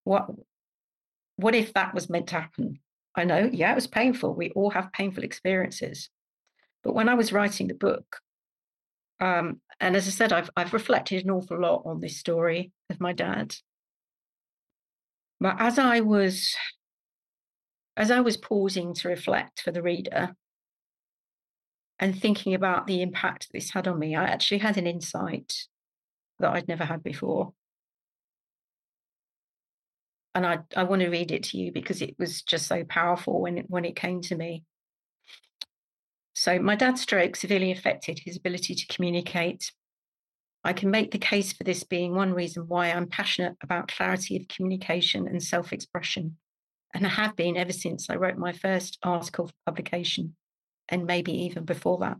What 0.04 0.28
what 1.36 1.54
if 1.54 1.72
that 1.74 1.94
was 1.94 2.08
meant 2.08 2.28
to 2.28 2.36
happen? 2.40 2.78
I 3.14 3.24
know, 3.24 3.48
yeah, 3.52 3.72
it 3.72 3.76
was 3.76 3.86
painful. 3.86 4.34
We 4.34 4.50
all 4.50 4.70
have 4.70 4.92
painful 4.92 5.24
experiences. 5.24 6.08
But 6.82 6.94
when 6.94 7.08
I 7.08 7.14
was 7.14 7.32
writing 7.32 7.68
the 7.68 7.74
book, 7.74 8.18
um, 9.20 9.60
and 9.80 9.96
as 9.96 10.06
I 10.06 10.10
said, 10.10 10.32
I've 10.32 10.50
I've 10.56 10.72
reflected 10.72 11.24
an 11.24 11.30
awful 11.30 11.60
lot 11.60 11.82
on 11.84 12.00
this 12.00 12.18
story 12.18 12.72
of 12.90 13.00
my 13.00 13.12
dad. 13.12 13.54
But 15.40 15.56
as 15.58 15.78
I 15.78 16.00
was 16.00 16.54
as 17.96 18.10
I 18.10 18.20
was 18.20 18.36
pausing 18.36 18.94
to 18.94 19.08
reflect 19.08 19.60
for 19.60 19.70
the 19.70 19.82
reader 19.82 20.34
and 21.98 22.18
thinking 22.18 22.54
about 22.54 22.86
the 22.86 23.02
impact 23.02 23.48
this 23.52 23.70
had 23.70 23.86
on 23.86 23.98
me, 23.98 24.16
I 24.16 24.24
actually 24.24 24.58
had 24.58 24.76
an 24.76 24.86
insight 24.86 25.54
that 26.40 26.52
I'd 26.52 26.68
never 26.68 26.84
had 26.84 27.02
before 27.02 27.52
and 30.34 30.44
I, 30.44 30.58
I 30.76 30.82
want 30.84 31.00
to 31.02 31.08
read 31.08 31.30
it 31.30 31.44
to 31.44 31.58
you 31.58 31.70
because 31.70 32.02
it 32.02 32.16
was 32.18 32.42
just 32.42 32.66
so 32.66 32.84
powerful 32.84 33.40
when 33.40 33.58
it, 33.58 33.66
when 33.68 33.84
it 33.84 33.96
came 33.96 34.20
to 34.22 34.34
me. 34.34 34.64
So, 36.34 36.58
my 36.58 36.74
dad's 36.74 37.02
stroke 37.02 37.36
severely 37.36 37.70
affected 37.70 38.18
his 38.18 38.36
ability 38.36 38.74
to 38.74 38.86
communicate. 38.92 39.70
I 40.64 40.72
can 40.72 40.90
make 40.90 41.12
the 41.12 41.18
case 41.18 41.52
for 41.52 41.62
this 41.62 41.84
being 41.84 42.14
one 42.14 42.34
reason 42.34 42.64
why 42.66 42.90
I'm 42.90 43.06
passionate 43.06 43.54
about 43.62 43.88
clarity 43.88 44.36
of 44.36 44.48
communication 44.48 45.28
and 45.28 45.40
self 45.40 45.72
expression. 45.72 46.36
And 46.94 47.04
I 47.04 47.10
have 47.10 47.34
been 47.34 47.56
ever 47.56 47.72
since 47.72 48.08
I 48.08 48.14
wrote 48.14 48.38
my 48.38 48.52
first 48.52 48.98
article 49.02 49.48
for 49.48 49.54
publication, 49.66 50.36
and 50.88 51.06
maybe 51.06 51.32
even 51.32 51.64
before 51.64 51.98
that. 51.98 52.16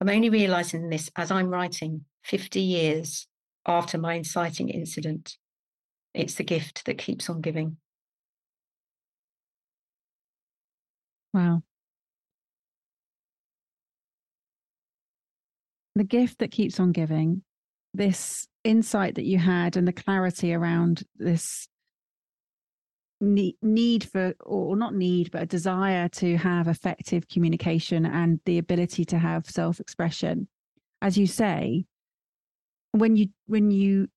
I'm 0.00 0.08
only 0.08 0.30
realizing 0.30 0.88
this 0.88 1.10
as 1.16 1.30
I'm 1.30 1.48
writing 1.48 2.06
50 2.24 2.60
years 2.60 3.26
after 3.66 3.98
my 3.98 4.14
inciting 4.14 4.70
incident. 4.70 5.36
It's 6.14 6.34
the 6.34 6.44
gift 6.44 6.86
that 6.86 6.96
keeps 6.96 7.28
on 7.28 7.42
giving. 7.42 7.76
Wow. 11.34 11.62
The 15.94 16.04
gift 16.04 16.38
that 16.38 16.52
keeps 16.52 16.80
on 16.80 16.92
giving, 16.92 17.42
this 17.92 18.46
insight 18.64 19.16
that 19.16 19.24
you 19.24 19.38
had 19.38 19.76
and 19.76 19.86
the 19.86 19.92
clarity 19.92 20.54
around 20.54 21.02
this 21.16 21.68
need 23.20 24.04
for 24.04 24.34
or 24.44 24.76
not 24.76 24.94
need 24.94 25.30
but 25.32 25.42
a 25.42 25.46
desire 25.46 26.08
to 26.08 26.36
have 26.36 26.68
effective 26.68 27.26
communication 27.28 28.06
and 28.06 28.40
the 28.44 28.58
ability 28.58 29.04
to 29.04 29.18
have 29.18 29.46
self-expression. 29.46 30.46
As 31.02 31.16
you 31.16 31.26
say 31.26 31.84
when 32.92 33.16
you 33.16 33.28
when 33.46 33.70
you 33.70 34.08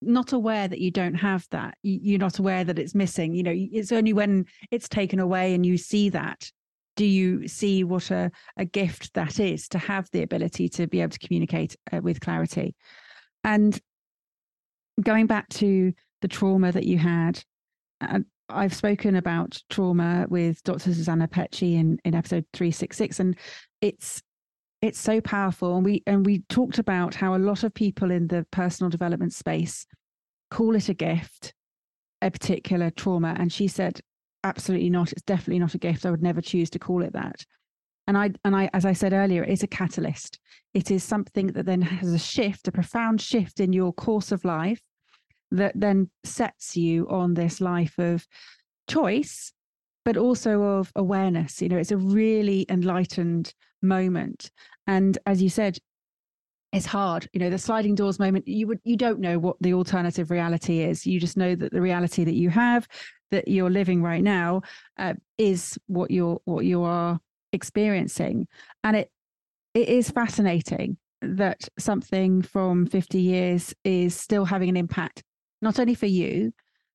not 0.00 0.32
aware 0.32 0.66
that 0.66 0.80
you 0.80 0.90
don't 0.90 1.14
have 1.14 1.46
that 1.50 1.76
you're 1.82 2.18
not 2.18 2.38
aware 2.38 2.64
that 2.64 2.78
it's 2.78 2.94
missing 2.94 3.34
you 3.34 3.42
know 3.42 3.54
it's 3.54 3.92
only 3.92 4.12
when 4.12 4.44
it's 4.70 4.88
taken 4.88 5.20
away 5.20 5.54
and 5.54 5.64
you 5.64 5.78
see 5.78 6.08
that 6.08 6.50
do 6.96 7.04
you 7.04 7.48
see 7.48 7.84
what 7.84 8.10
a, 8.10 8.30
a 8.56 8.64
gift 8.64 9.14
that 9.14 9.40
is 9.40 9.68
to 9.68 9.78
have 9.78 10.08
the 10.12 10.22
ability 10.22 10.68
to 10.68 10.86
be 10.86 11.00
able 11.00 11.10
to 11.10 11.18
communicate 11.18 11.76
uh, 11.92 12.00
with 12.02 12.20
clarity? 12.20 12.74
And 13.44 13.78
going 15.00 15.26
back 15.26 15.48
to 15.50 15.92
the 16.20 16.28
trauma 16.28 16.72
that 16.72 16.84
you 16.84 16.98
had 16.98 17.42
and 18.10 18.24
I've 18.48 18.74
spoken 18.74 19.16
about 19.16 19.60
trauma 19.70 20.26
with 20.28 20.62
Dr. 20.62 20.92
Susanna 20.94 21.28
Peccei 21.28 21.74
in, 21.74 21.98
in 22.04 22.14
episode 22.14 22.44
366, 22.52 23.20
and 23.20 23.36
it's 23.80 24.22
it's 24.80 24.98
so 24.98 25.20
powerful. 25.20 25.76
And 25.76 25.84
we 25.84 26.02
and 26.06 26.26
we 26.26 26.40
talked 26.48 26.78
about 26.78 27.14
how 27.14 27.34
a 27.34 27.38
lot 27.38 27.62
of 27.62 27.72
people 27.72 28.10
in 28.10 28.26
the 28.26 28.46
personal 28.50 28.90
development 28.90 29.32
space 29.32 29.86
call 30.50 30.74
it 30.76 30.88
a 30.88 30.94
gift, 30.94 31.54
a 32.20 32.30
particular 32.30 32.90
trauma. 32.90 33.34
And 33.38 33.52
she 33.52 33.68
said, 33.68 34.00
absolutely 34.44 34.90
not. 34.90 35.12
It's 35.12 35.22
definitely 35.22 35.60
not 35.60 35.74
a 35.74 35.78
gift. 35.78 36.04
I 36.04 36.10
would 36.10 36.22
never 36.22 36.40
choose 36.40 36.68
to 36.70 36.78
call 36.78 37.02
it 37.02 37.12
that. 37.14 37.44
And 38.06 38.18
I 38.18 38.30
and 38.44 38.56
I, 38.56 38.68
as 38.72 38.84
I 38.84 38.92
said 38.92 39.12
earlier, 39.12 39.44
it's 39.44 39.62
a 39.62 39.68
catalyst. 39.68 40.38
It 40.74 40.90
is 40.90 41.04
something 41.04 41.48
that 41.48 41.66
then 41.66 41.82
has 41.82 42.12
a 42.12 42.18
shift, 42.18 42.66
a 42.66 42.72
profound 42.72 43.20
shift 43.20 43.60
in 43.60 43.72
your 43.72 43.92
course 43.92 44.32
of 44.32 44.44
life 44.44 44.80
that 45.52 45.72
then 45.74 46.10
sets 46.24 46.76
you 46.76 47.08
on 47.08 47.34
this 47.34 47.60
life 47.60 47.98
of 47.98 48.26
choice, 48.88 49.52
but 50.04 50.16
also 50.16 50.62
of 50.62 50.92
awareness. 50.96 51.62
You 51.62 51.68
know, 51.68 51.78
it's 51.78 51.92
a 51.92 51.96
really 51.96 52.66
enlightened 52.68 53.54
moment. 53.82 54.50
And 54.86 55.16
as 55.26 55.42
you 55.42 55.48
said, 55.48 55.78
it's 56.72 56.86
hard. 56.86 57.28
You 57.32 57.40
know, 57.40 57.50
the 57.50 57.58
sliding 57.58 57.94
doors 57.94 58.18
moment, 58.18 58.48
you 58.48 58.66
would 58.66 58.80
you 58.84 58.96
don't 58.96 59.20
know 59.20 59.38
what 59.38 59.56
the 59.60 59.74
alternative 59.74 60.30
reality 60.30 60.80
is. 60.80 61.06
You 61.06 61.20
just 61.20 61.36
know 61.36 61.54
that 61.54 61.72
the 61.72 61.82
reality 61.82 62.24
that 62.24 62.34
you 62.34 62.48
have, 62.48 62.88
that 63.30 63.46
you're 63.46 63.70
living 63.70 64.02
right 64.02 64.22
now, 64.22 64.62
uh, 64.98 65.14
is 65.36 65.78
what 65.86 66.10
you're 66.10 66.40
what 66.44 66.64
you 66.64 66.82
are 66.82 67.20
experiencing. 67.52 68.48
And 68.84 68.96
it 68.96 69.10
it 69.74 69.88
is 69.88 70.10
fascinating 70.10 70.96
that 71.20 71.68
something 71.78 72.42
from 72.42 72.86
50 72.86 73.20
years 73.20 73.74
is 73.84 74.16
still 74.16 74.44
having 74.44 74.68
an 74.68 74.76
impact 74.76 75.22
not 75.62 75.78
only 75.78 75.94
for 75.94 76.06
you, 76.06 76.52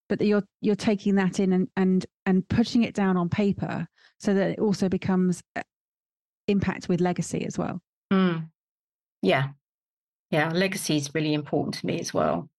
but 0.09 0.19
that 0.19 0.25
you're 0.25 0.43
you're 0.61 0.75
taking 0.75 1.15
that 1.15 1.39
in 1.39 1.53
and 1.53 1.67
and 1.75 2.05
and 2.25 2.47
putting 2.47 2.83
it 2.83 2.93
down 2.93 3.17
on 3.17 3.29
paper 3.29 3.87
so 4.19 4.33
that 4.33 4.51
it 4.51 4.59
also 4.59 4.89
becomes 4.89 5.41
uh, 5.55 5.63
impact 6.47 6.87
with 6.89 7.01
legacy 7.01 7.45
as 7.45 7.57
well. 7.57 7.81
Mm. 8.11 8.49
Yeah, 9.21 9.49
yeah, 10.31 10.51
legacy 10.51 10.97
is 10.97 11.13
really 11.13 11.33
important 11.33 11.75
to 11.75 11.85
me 11.85 11.99
as 11.99 12.13
well. 12.13 12.49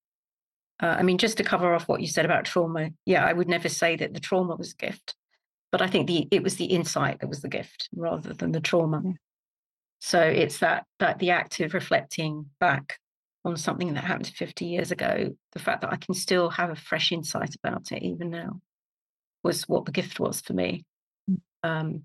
Uh, 0.82 0.96
I 0.98 1.02
mean, 1.02 1.18
just 1.18 1.36
to 1.38 1.44
cover 1.44 1.74
off 1.74 1.88
what 1.88 2.00
you 2.00 2.06
said 2.06 2.24
about 2.24 2.44
trauma, 2.44 2.90
yeah, 3.04 3.24
I 3.24 3.32
would 3.32 3.48
never 3.48 3.68
say 3.68 3.96
that 3.96 4.14
the 4.14 4.20
trauma 4.20 4.56
was 4.56 4.72
a 4.72 4.76
gift, 4.76 5.14
but 5.72 5.82
I 5.82 5.86
think 5.86 6.06
the 6.06 6.28
it 6.30 6.42
was 6.42 6.56
the 6.56 6.66
insight 6.66 7.20
that 7.20 7.28
was 7.28 7.42
the 7.42 7.48
gift 7.48 7.88
rather 7.94 8.32
than 8.32 8.52
the 8.52 8.60
trauma. 8.60 9.02
Yeah. 9.04 9.12
So 10.00 10.20
it's 10.20 10.58
that 10.58 10.84
that 10.98 11.18
the 11.18 11.30
act 11.30 11.60
of 11.60 11.74
reflecting 11.74 12.46
back 12.60 12.98
on 13.48 13.56
something 13.56 13.94
that 13.94 14.04
happened 14.04 14.28
50 14.28 14.66
years 14.66 14.92
ago, 14.92 15.34
the 15.52 15.58
fact 15.58 15.80
that 15.80 15.92
I 15.92 15.96
can 15.96 16.14
still 16.14 16.50
have 16.50 16.70
a 16.70 16.76
fresh 16.76 17.10
insight 17.10 17.54
about 17.62 17.90
it 17.90 18.02
even 18.02 18.30
now 18.30 18.60
was 19.42 19.68
what 19.68 19.86
the 19.86 19.92
gift 19.92 20.20
was 20.20 20.40
for 20.40 20.52
me. 20.52 20.84
Mm. 21.30 21.40
Um, 21.62 22.02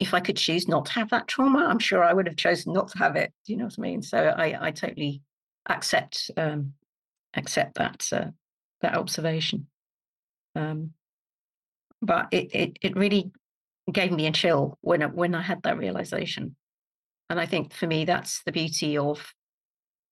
if 0.00 0.14
I 0.14 0.20
could 0.20 0.36
choose 0.36 0.66
not 0.66 0.86
to 0.86 0.92
have 0.92 1.10
that 1.10 1.28
trauma, 1.28 1.66
I'm 1.66 1.78
sure 1.78 2.02
I 2.02 2.12
would 2.12 2.26
have 2.26 2.36
chosen 2.36 2.72
not 2.72 2.88
to 2.88 2.98
have 2.98 3.14
it. 3.14 3.32
Do 3.46 3.52
you 3.52 3.58
know 3.58 3.66
what 3.66 3.78
I 3.78 3.82
mean? 3.82 4.02
So 4.02 4.18
I, 4.18 4.68
I 4.68 4.70
totally 4.72 5.22
accept 5.68 6.30
um, 6.36 6.72
accept 7.34 7.76
that 7.76 8.08
uh, 8.12 8.30
that 8.80 8.96
observation. 8.96 9.68
Um, 10.56 10.90
but 12.00 12.28
it, 12.32 12.52
it 12.52 12.78
it 12.82 12.96
really 12.96 13.30
gave 13.92 14.10
me 14.10 14.26
a 14.26 14.32
chill 14.32 14.76
when 14.80 15.04
I, 15.04 15.06
when 15.06 15.36
I 15.36 15.42
had 15.42 15.62
that 15.62 15.78
realization, 15.78 16.56
and 17.30 17.38
I 17.38 17.46
think 17.46 17.72
for 17.72 17.86
me 17.86 18.04
that's 18.04 18.42
the 18.42 18.50
beauty 18.50 18.98
of 18.98 19.32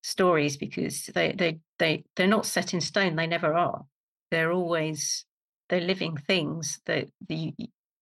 stories 0.02 0.56
because 0.56 1.06
they 1.14 1.32
they 1.32 1.58
they 1.78 2.04
they're 2.16 2.26
not 2.26 2.46
set 2.46 2.74
in 2.74 2.80
stone. 2.80 3.16
They 3.16 3.26
never 3.26 3.54
are. 3.54 3.84
They're 4.30 4.52
always 4.52 5.24
they're 5.68 5.80
living 5.80 6.16
things 6.16 6.80
that 6.86 7.08
the 7.28 7.54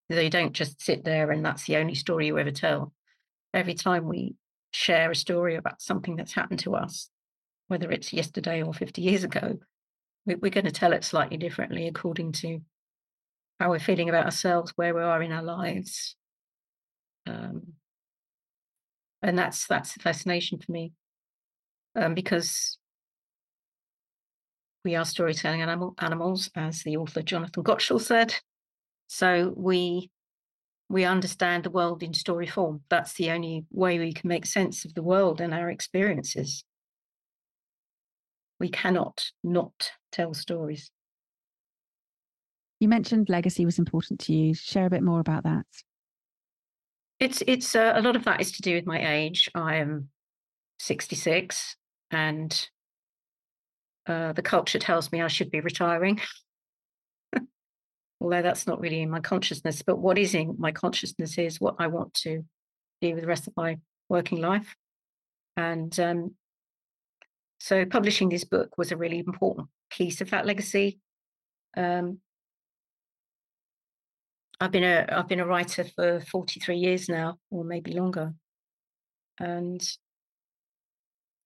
they 0.08 0.28
don't 0.28 0.52
just 0.52 0.80
sit 0.80 1.04
there 1.04 1.30
and 1.30 1.44
that's 1.44 1.64
the 1.64 1.76
only 1.76 1.94
story 1.94 2.26
you 2.26 2.38
ever 2.38 2.50
tell. 2.50 2.92
Every 3.52 3.74
time 3.74 4.06
we 4.06 4.36
share 4.70 5.10
a 5.10 5.14
story 5.14 5.56
about 5.56 5.82
something 5.82 6.16
that's 6.16 6.32
happened 6.32 6.60
to 6.60 6.74
us, 6.74 7.10
whether 7.68 7.90
it's 7.90 8.12
yesterday 8.12 8.62
or 8.62 8.72
50 8.72 9.02
years 9.02 9.24
ago, 9.24 9.58
we're 10.24 10.50
going 10.50 10.64
to 10.64 10.70
tell 10.70 10.92
it 10.92 11.04
slightly 11.04 11.36
differently 11.36 11.88
according 11.88 12.32
to 12.32 12.60
how 13.60 13.70
we're 13.70 13.78
feeling 13.78 14.08
about 14.08 14.26
ourselves, 14.26 14.72
where 14.76 14.94
we 14.94 15.02
are 15.02 15.22
in 15.22 15.32
our 15.32 15.42
lives. 15.42 16.16
Um, 17.26 17.74
and 19.22 19.38
that's 19.38 19.66
that's 19.66 19.94
the 19.94 20.00
fascination 20.00 20.58
for 20.58 20.70
me 20.72 20.92
um, 21.98 22.14
because 22.14 22.78
we 24.84 24.94
are 24.94 25.04
storytelling 25.04 25.62
animal, 25.62 25.94
animals, 25.98 26.50
as 26.54 26.82
the 26.82 26.96
author 26.96 27.22
Jonathan 27.22 27.62
Gottschall 27.62 28.00
said. 28.00 28.34
So 29.08 29.52
we 29.56 30.10
we 30.90 31.04
understand 31.04 31.64
the 31.64 31.70
world 31.70 32.02
in 32.02 32.14
story 32.14 32.46
form. 32.46 32.80
That's 32.88 33.12
the 33.14 33.30
only 33.30 33.66
way 33.70 33.98
we 33.98 34.12
can 34.12 34.28
make 34.28 34.46
sense 34.46 34.84
of 34.84 34.94
the 34.94 35.02
world 35.02 35.40
and 35.40 35.52
our 35.52 35.68
experiences. 35.68 36.64
We 38.58 38.70
cannot 38.70 39.30
not 39.44 39.92
tell 40.10 40.32
stories. 40.32 40.90
You 42.80 42.88
mentioned 42.88 43.28
legacy 43.28 43.64
was 43.66 43.78
important 43.78 44.20
to 44.20 44.32
you. 44.32 44.54
Share 44.54 44.86
a 44.86 44.90
bit 44.90 45.02
more 45.02 45.20
about 45.20 45.42
that. 45.44 45.66
It's 47.20 47.42
it's 47.46 47.74
uh, 47.74 47.92
a 47.94 48.00
lot 48.00 48.16
of 48.16 48.24
that 48.24 48.40
is 48.40 48.52
to 48.52 48.62
do 48.62 48.74
with 48.74 48.86
my 48.86 49.14
age. 49.14 49.50
I 49.54 49.76
am 49.76 50.08
66 50.78 51.76
and 52.10 52.68
uh, 54.06 54.32
the 54.32 54.42
culture 54.42 54.78
tells 54.78 55.12
me 55.12 55.20
I 55.20 55.28
should 55.28 55.50
be 55.50 55.60
retiring. 55.60 56.20
Although 58.20 58.42
that's 58.42 58.66
not 58.66 58.80
really 58.80 59.02
in 59.02 59.10
my 59.10 59.20
consciousness, 59.20 59.82
but 59.82 59.98
what 59.98 60.18
is 60.18 60.34
in 60.34 60.56
my 60.58 60.72
consciousness 60.72 61.38
is 61.38 61.60
what 61.60 61.76
I 61.78 61.86
want 61.86 62.14
to 62.14 62.44
do 63.00 63.14
with 63.14 63.22
the 63.22 63.28
rest 63.28 63.46
of 63.46 63.52
my 63.56 63.78
working 64.08 64.40
life. 64.40 64.74
And 65.56 65.98
um, 66.00 66.34
so 67.58 67.84
publishing 67.84 68.28
this 68.28 68.44
book 68.44 68.78
was 68.78 68.90
a 68.90 68.96
really 68.96 69.18
important 69.18 69.68
piece 69.90 70.20
of 70.20 70.30
that 70.30 70.46
legacy. 70.46 71.00
Um, 71.76 72.20
I've 74.60 74.72
been 74.72 74.84
a 74.84 75.06
I've 75.10 75.28
been 75.28 75.40
a 75.40 75.46
writer 75.46 75.84
for 75.84 76.20
43 76.20 76.76
years 76.76 77.08
now, 77.08 77.38
or 77.50 77.64
maybe 77.64 77.92
longer. 77.92 78.32
And 79.38 79.80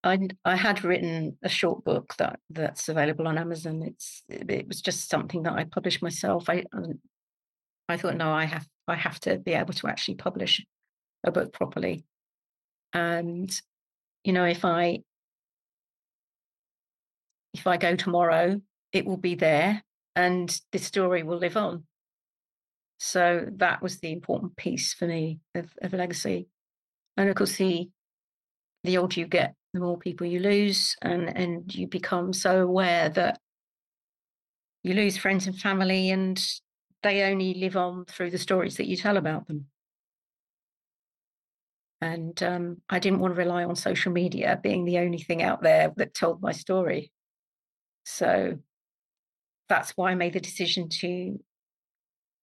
I 0.05 0.19
I 0.45 0.57
had 0.57 0.85
written 0.85 1.38
a 1.43 1.49
short 1.49 1.85
book 1.85 2.15
that 2.19 2.41
that's 2.51 2.88
available 2.88 3.29
on 3.29 3.38
Amazon. 3.38 3.83
It's 3.83 4.23
it 4.29 4.67
was 4.67 4.81
just 4.81 5.09
something 5.09 5.45
that 5.45 5.55
I 5.55 5.65
published 5.65 6.03
myself. 6.03 6.49
I 6.49 6.65
um, 6.73 7.01
I 7.88 7.97
thought 7.97 8.17
no, 8.17 8.33
I 8.33 8.45
have 8.45 8.67
I 8.88 8.97
have 8.97 9.21
to 9.21 9.38
be 9.38 9.53
able 9.53 9.75
to 9.75 9.87
actually 9.88 10.17
publish 10.17 10.65
a 11.25 11.31
book 11.31 11.53
properly. 11.53 12.05
And 12.93 13.51
you 14.25 14.33
know, 14.33 14.45
if 14.45 14.65
I 14.65 15.01
if 17.55 17.67
I 17.67 17.77
go 17.77 17.97
tomorrow, 17.97 18.61
it 18.93 19.07
will 19.07 19.19
be 19.19 19.35
there, 19.35 19.83
and 20.17 20.61
the 20.73 20.79
story 20.79 21.23
will 21.23 21.38
live 21.38 21.57
on. 21.57 21.85
So 22.99 23.47
that 23.57 23.83
was 23.83 23.99
the 23.99 24.12
important 24.12 24.57
piece 24.57 24.95
for 24.95 25.07
me 25.07 25.41
of, 25.55 25.73
of 25.83 25.93
legacy. 25.93 26.49
And 27.17 27.29
of 27.29 27.37
course, 27.37 27.57
the 27.57 27.91
the 28.85 28.99
older 28.99 29.21
you 29.21 29.27
get, 29.27 29.55
the 29.72 29.80
more 29.80 29.98
people 29.98 30.26
you 30.26 30.40
lose, 30.40 30.96
and 31.02 31.37
and 31.37 31.74
you 31.74 31.87
become 31.87 32.32
so 32.32 32.62
aware 32.62 33.08
that 33.11 33.40
you 34.82 34.94
lose 34.94 35.16
friends 35.16 35.46
and 35.46 35.58
family, 35.58 36.11
and 36.11 36.42
they 37.02 37.22
only 37.22 37.54
live 37.54 37.76
on 37.76 38.04
through 38.04 38.30
the 38.30 38.38
stories 38.38 38.76
that 38.76 38.87
you 38.87 38.96
tell 38.96 39.16
about 39.16 39.46
them. 39.46 39.66
And 42.00 42.42
um, 42.42 42.82
I 42.90 42.98
didn't 42.98 43.20
want 43.20 43.35
to 43.35 43.38
rely 43.38 43.62
on 43.64 43.76
social 43.76 44.12
media 44.12 44.58
being 44.61 44.85
the 44.85 44.98
only 44.98 45.18
thing 45.18 45.42
out 45.42 45.62
there 45.62 45.92
that 45.96 46.14
told 46.14 46.42
my 46.42 46.50
story. 46.50 47.12
So 48.04 48.58
that's 49.68 49.92
why 49.92 50.11
I 50.11 50.14
made 50.14 50.32
the 50.32 50.40
decision 50.40 50.88
to 51.00 51.38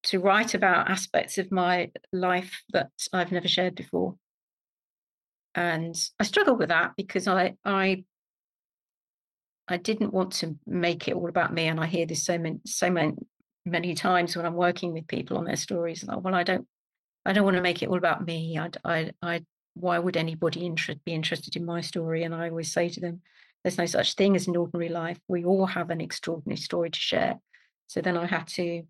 to 0.01 0.19
write 0.19 0.53
about 0.53 0.89
aspects 0.89 1.37
of 1.37 1.51
my 1.51 1.91
life 2.13 2.63
that 2.71 2.89
I've 3.11 3.33
never 3.33 3.49
shared 3.49 3.75
before 3.75 4.15
and 5.55 5.95
I 6.19 6.23
struggled 6.23 6.59
with 6.59 6.69
that 6.69 6.93
because 6.95 7.27
I 7.27 7.55
I 7.65 8.03
I 9.67 9.77
didn't 9.77 10.13
want 10.13 10.33
to 10.33 10.55
make 10.65 11.07
it 11.07 11.15
all 11.15 11.29
about 11.29 11.53
me, 11.53 11.67
and 11.67 11.79
I 11.79 11.85
hear 11.85 12.05
this 12.05 12.23
so 12.23 12.37
many 12.37 12.59
so 12.65 12.89
many 12.89 13.13
many 13.65 13.93
times 13.93 14.35
when 14.35 14.45
I'm 14.45 14.55
working 14.55 14.93
with 14.93 15.07
people 15.07 15.37
on 15.37 15.45
their 15.45 15.55
stories. 15.55 16.03
Like, 16.03 16.21
well, 16.21 16.35
I 16.35 16.43
don't 16.43 16.67
I 17.25 17.33
don't 17.33 17.45
want 17.45 17.57
to 17.57 17.61
make 17.61 17.83
it 17.83 17.89
all 17.89 17.97
about 17.97 18.25
me. 18.25 18.57
I 18.57 18.69
I, 18.83 19.11
I 19.21 19.45
why 19.75 19.99
would 19.99 20.17
anybody 20.17 20.65
interest, 20.65 21.03
be 21.05 21.13
interested 21.13 21.55
in 21.55 21.65
my 21.65 21.81
story? 21.81 22.23
And 22.23 22.33
I 22.33 22.49
always 22.49 22.71
say 22.71 22.89
to 22.89 22.99
them, 22.99 23.21
there's 23.63 23.77
no 23.77 23.85
such 23.85 24.15
thing 24.15 24.35
as 24.35 24.47
an 24.47 24.57
ordinary 24.57 24.89
life. 24.89 25.19
We 25.27 25.45
all 25.45 25.65
have 25.65 25.89
an 25.89 26.01
extraordinary 26.01 26.57
story 26.57 26.89
to 26.89 26.99
share. 26.99 27.39
So 27.87 28.01
then 28.01 28.17
I 28.17 28.25
had 28.25 28.47
to 28.47 28.83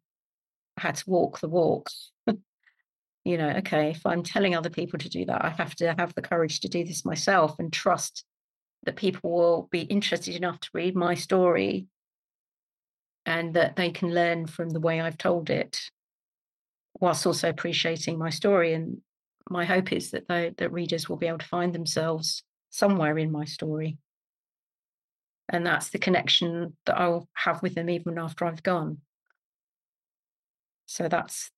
I 0.78 0.82
had 0.82 0.96
to 0.96 1.10
walk 1.10 1.40
the 1.40 1.50
walk 1.50 1.90
you 3.30 3.38
know, 3.38 3.50
okay, 3.58 3.92
if 3.92 4.04
I'm 4.08 4.24
telling 4.24 4.56
other 4.56 4.72
people 4.72 4.98
to 4.98 5.08
do 5.08 5.24
that, 5.26 5.46
I 5.46 5.50
have 5.50 5.76
to 5.76 5.94
have 5.96 6.16
the 6.16 6.22
courage 6.24 6.62
to 6.62 6.68
do 6.68 6.84
this 6.84 7.06
myself 7.06 7.60
and 7.60 7.72
trust 7.72 8.26
that 8.86 8.96
people 8.96 9.30
will 9.30 9.68
be 9.70 9.82
interested 9.82 10.36
enough 10.36 10.60
to 10.62 10.70
read 10.74 10.96
my 10.96 11.14
story 11.14 11.86
and 13.28 13.54
that 13.54 13.76
they 13.76 13.92
can 13.92 14.16
learn 14.16 14.48
from 14.48 14.72
the 14.72 14.80
way 14.80 15.00
I've 15.00 15.20
told 15.20 15.52
it, 15.52 15.80
whilst 17.00 17.28
also 17.28 17.50
appreciating 17.50 18.18
my 18.18 18.32
story. 18.32 18.74
And 18.74 18.98
my 19.48 19.64
hope 19.64 19.94
is 19.94 20.10
that 20.10 20.28
they, 20.28 20.56
that 20.58 20.72
readers 20.72 21.08
will 21.08 21.18
be 21.18 21.28
able 21.28 21.38
to 21.38 21.46
find 21.46 21.72
themselves 21.72 22.42
somewhere 22.72 23.16
in 23.20 23.32
my 23.32 23.46
story. 23.46 24.00
And 25.48 25.68
that's 25.68 25.92
the 25.92 26.00
connection 26.00 26.76
that 26.88 26.98
I'll 27.00 27.30
have 27.34 27.62
with 27.62 27.76
them 27.76 27.92
even 27.92 28.18
after 28.18 28.46
I've 28.46 28.64
gone. 28.64 29.02
So 30.88 31.08
that's 31.08 31.52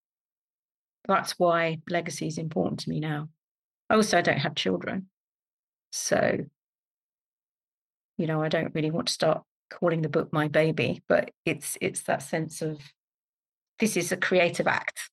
that's 1.07 1.33
why 1.39 1.79
legacy 1.89 2.27
is 2.27 2.37
important 2.37 2.81
to 2.81 2.89
me 2.89 2.99
now. 2.99 3.29
Also, 3.89 4.17
I 4.17 4.21
don't 4.21 4.37
have 4.37 4.55
children. 4.55 5.07
So, 5.91 6.37
you 8.17 8.27
know, 8.27 8.41
I 8.41 8.49
don't 8.49 8.73
really 8.73 8.91
want 8.91 9.07
to 9.07 9.13
start 9.13 9.43
calling 9.69 10.01
the 10.01 10.09
book 10.09 10.31
my 10.31 10.47
baby, 10.47 11.01
but 11.07 11.31
it's 11.45 11.77
it's 11.81 12.03
that 12.03 12.21
sense 12.21 12.61
of 12.61 12.79
this 13.79 13.97
is 13.97 14.11
a 14.11 14.17
creative 14.17 14.67
act 14.67 15.09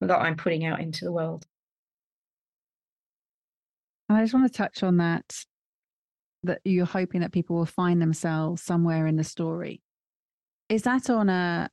that 0.00 0.18
I'm 0.18 0.36
putting 0.36 0.64
out 0.64 0.80
into 0.80 1.04
the 1.04 1.12
world. 1.12 1.46
I 4.08 4.22
just 4.22 4.34
want 4.34 4.52
to 4.52 4.56
touch 4.56 4.82
on 4.82 4.98
that 4.98 5.44
that 6.42 6.60
you're 6.64 6.86
hoping 6.86 7.20
that 7.20 7.32
people 7.32 7.56
will 7.56 7.66
find 7.66 8.00
themselves 8.00 8.62
somewhere 8.62 9.06
in 9.06 9.16
the 9.16 9.24
story. 9.24 9.82
Is 10.68 10.82
that 10.82 11.10
on 11.10 11.28
a 11.28 11.68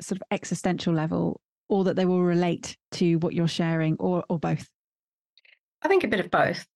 sort 0.00 0.20
of 0.20 0.22
existential 0.30 0.94
level 0.94 1.40
or 1.70 1.84
that 1.84 1.96
they 1.96 2.04
will 2.04 2.22
relate 2.22 2.76
to 2.90 3.16
what 3.20 3.32
you're 3.32 3.48
sharing 3.48 3.96
or 3.98 4.24
or 4.28 4.38
both? 4.38 4.68
I 5.82 5.88
think 5.88 6.04
a 6.04 6.08
bit 6.08 6.20
of 6.20 6.30
both. 6.30 6.66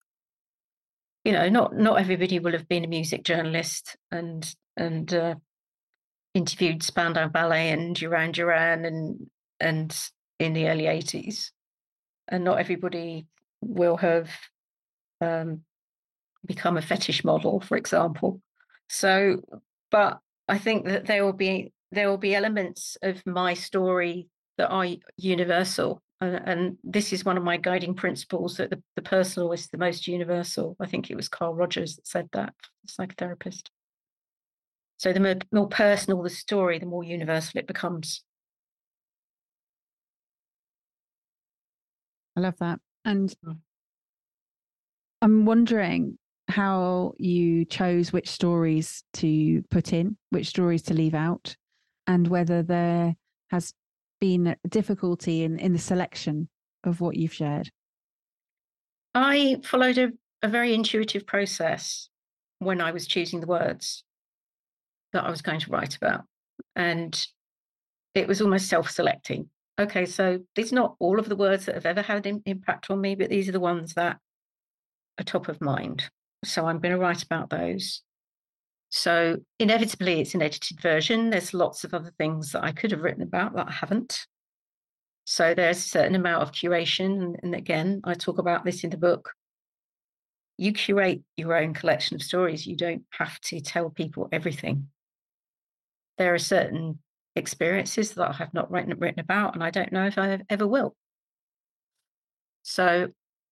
You 1.23 1.33
know, 1.33 1.49
not 1.49 1.75
not 1.75 1.99
everybody 1.99 2.39
will 2.39 2.53
have 2.53 2.67
been 2.67 2.85
a 2.85 2.87
music 2.87 3.23
journalist 3.23 3.97
and 4.09 4.55
and 4.77 5.13
uh, 5.13 5.35
interviewed 6.33 6.81
Spandau 6.81 7.27
Ballet 7.27 7.69
and 7.69 7.95
Duran 7.95 8.31
Duran 8.31 8.85
and 8.85 9.27
and 9.59 10.09
in 10.39 10.53
the 10.53 10.67
early 10.69 10.83
80s. 10.83 11.51
And 12.27 12.43
not 12.43 12.59
everybody 12.59 13.27
will 13.61 13.97
have 13.97 14.29
um, 15.21 15.61
become 16.45 16.77
a 16.77 16.81
fetish 16.81 17.23
model, 17.23 17.59
for 17.59 17.77
example. 17.77 18.41
So, 18.89 19.41
but 19.91 20.19
I 20.47 20.57
think 20.57 20.85
that 20.85 21.05
there 21.05 21.23
will 21.23 21.33
be 21.33 21.73
there 21.91 22.09
will 22.09 22.17
be 22.17 22.35
elements 22.35 22.97
of 23.01 23.25
my 23.25 23.53
story 23.53 24.27
that 24.57 24.69
are 24.69 24.87
universal. 25.17 26.01
And, 26.21 26.35
and 26.45 26.77
this 26.83 27.11
is 27.11 27.25
one 27.25 27.37
of 27.37 27.43
my 27.43 27.57
guiding 27.57 27.93
principles 27.93 28.57
that 28.57 28.69
the, 28.69 28.81
the 28.95 29.01
personal 29.01 29.51
is 29.51 29.67
the 29.67 29.77
most 29.77 30.07
universal. 30.07 30.75
I 30.79 30.87
think 30.87 31.09
it 31.09 31.15
was 31.15 31.27
Carl 31.27 31.53
Rogers 31.53 31.95
that 31.95 32.07
said 32.07 32.29
that, 32.33 32.53
psychotherapist. 32.87 33.67
So 34.97 35.11
the 35.11 35.19
more, 35.19 35.35
more 35.51 35.67
personal 35.67 36.23
the 36.23 36.29
story, 36.29 36.79
the 36.79 36.85
more 36.85 37.03
universal 37.03 37.59
it 37.59 37.67
becomes. 37.67 38.23
I 42.37 42.41
love 42.41 42.55
that. 42.59 42.79
And 43.03 43.33
mm. 43.45 43.57
I'm 45.21 45.45
wondering 45.45 46.17
how 46.47 47.13
you 47.17 47.65
chose 47.65 48.13
which 48.13 48.29
stories 48.29 49.03
to 49.13 49.63
put 49.69 49.93
in, 49.93 50.17
which 50.29 50.47
stories 50.47 50.83
to 50.83 50.93
leave 50.93 51.15
out, 51.15 51.55
and 52.07 52.27
whether 52.27 52.61
there 52.61 53.15
has 53.49 53.73
been 54.25 54.55
difficulty 54.67 55.43
in, 55.43 55.59
in 55.59 55.71
the 55.71 55.77
selection 55.77 56.49
of 56.83 56.99
what 56.99 57.15
you've 57.15 57.33
shared. 57.33 57.69
I 59.13 59.57
followed 59.63 59.99
a, 59.99 60.11
a 60.41 60.47
very 60.47 60.73
intuitive 60.73 61.27
process 61.27 62.09
when 62.57 62.81
I 62.81 62.89
was 62.91 63.05
choosing 63.05 63.39
the 63.39 63.47
words 63.47 64.03
that 65.13 65.23
I 65.23 65.29
was 65.29 65.43
going 65.43 65.59
to 65.59 65.69
write 65.69 65.95
about. 65.95 66.21
And 66.75 67.13
it 68.15 68.27
was 68.27 68.41
almost 68.41 68.67
self 68.67 68.89
selecting. 68.89 69.49
Okay, 69.77 70.07
so 70.07 70.39
these 70.55 70.71
are 70.71 70.75
not 70.75 70.95
all 70.99 71.19
of 71.19 71.29
the 71.29 71.35
words 71.35 71.67
that 71.67 71.75
have 71.75 71.85
ever 71.85 72.01
had 72.01 72.25
an 72.25 72.41
impact 72.47 72.89
on 72.89 72.99
me, 72.99 73.13
but 73.13 73.29
these 73.29 73.47
are 73.47 73.51
the 73.51 73.59
ones 73.59 73.93
that 73.93 74.17
are 75.19 75.23
top 75.23 75.49
of 75.49 75.61
mind. 75.61 76.09
So 76.43 76.65
I'm 76.65 76.79
going 76.79 76.93
to 76.93 76.99
write 76.99 77.21
about 77.21 77.51
those. 77.51 78.01
So 78.97 79.39
inevitably, 79.59 80.21
it's 80.21 80.35
an 80.35 80.41
edited 80.41 80.79
version. 80.79 81.29
There's 81.29 81.53
lots 81.53 81.83
of 81.83 81.93
other 81.93 82.13
things 82.17 82.53
that 82.53 82.63
I 82.63 82.71
could 82.71 82.91
have 82.91 83.01
written 83.01 83.23
about 83.23 83.53
that 83.53 83.67
I 83.67 83.71
haven't. 83.71 84.25
So 85.25 85.53
there's 85.53 85.79
a 85.79 85.81
certain 85.81 86.15
amount 86.15 86.43
of 86.43 86.53
curation. 86.53 87.35
And, 87.43 87.53
again, 87.53 87.99
I 88.05 88.13
talk 88.13 88.37
about 88.37 88.63
this 88.63 88.85
in 88.85 88.91
the 88.91 88.97
book. 88.97 89.33
You 90.57 90.71
curate 90.71 91.23
your 91.35 91.57
own 91.57 91.73
collection 91.73 92.15
of 92.15 92.23
stories. 92.23 92.65
You 92.65 92.77
don't 92.77 93.03
have 93.09 93.37
to 93.41 93.59
tell 93.59 93.89
people 93.89 94.29
everything. 94.31 94.87
There 96.17 96.33
are 96.33 96.39
certain 96.39 96.99
experiences 97.35 98.13
that 98.13 98.29
I 98.29 98.33
have 98.33 98.53
not 98.53 98.71
written, 98.71 98.97
written 98.97 99.19
about, 99.19 99.55
and 99.55 99.63
I 99.63 99.71
don't 99.71 99.91
know 99.91 100.07
if 100.07 100.17
I 100.17 100.39
ever 100.49 100.65
will. 100.65 100.95
So, 102.63 103.09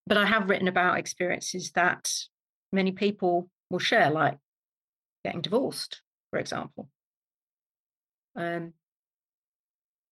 but 0.08 0.18
I 0.18 0.26
have 0.26 0.50
written 0.50 0.70
about 0.70 1.00
experiences 1.00 1.72
that 1.72 2.10
many 2.72 2.94
people 2.94 3.50
will 3.70 3.80
share, 3.80 4.10
like 4.10 4.38
getting 5.24 5.42
divorced, 5.42 6.02
for 6.30 6.40
example, 6.40 6.90
um, 8.36 8.74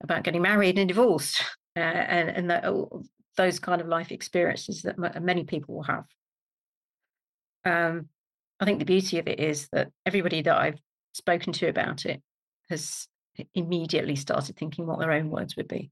about 0.03 0.23
getting 0.23 0.41
married 0.41 0.77
and 0.77 0.87
divorced, 0.87 1.41
uh, 1.75 1.79
and, 1.79 2.29
and 2.29 2.49
that, 2.49 2.65
oh, 2.65 3.03
those 3.37 3.59
kind 3.59 3.81
of 3.81 3.87
life 3.87 4.11
experiences 4.11 4.81
that 4.81 4.95
m- 5.01 5.25
many 5.25 5.43
people 5.43 5.75
will 5.75 5.83
have. 5.83 6.05
Um, 7.63 8.09
I 8.59 8.65
think 8.65 8.79
the 8.79 8.85
beauty 8.85 9.19
of 9.19 9.27
it 9.27 9.39
is 9.39 9.67
that 9.71 9.89
everybody 10.05 10.41
that 10.41 10.57
I've 10.57 10.79
spoken 11.13 11.53
to 11.53 11.67
about 11.67 12.05
it 12.05 12.21
has 12.69 13.07
immediately 13.53 14.15
started 14.15 14.57
thinking 14.57 14.85
what 14.85 14.99
their 14.99 15.11
own 15.11 15.29
words 15.29 15.55
would 15.55 15.67
be. 15.67 15.91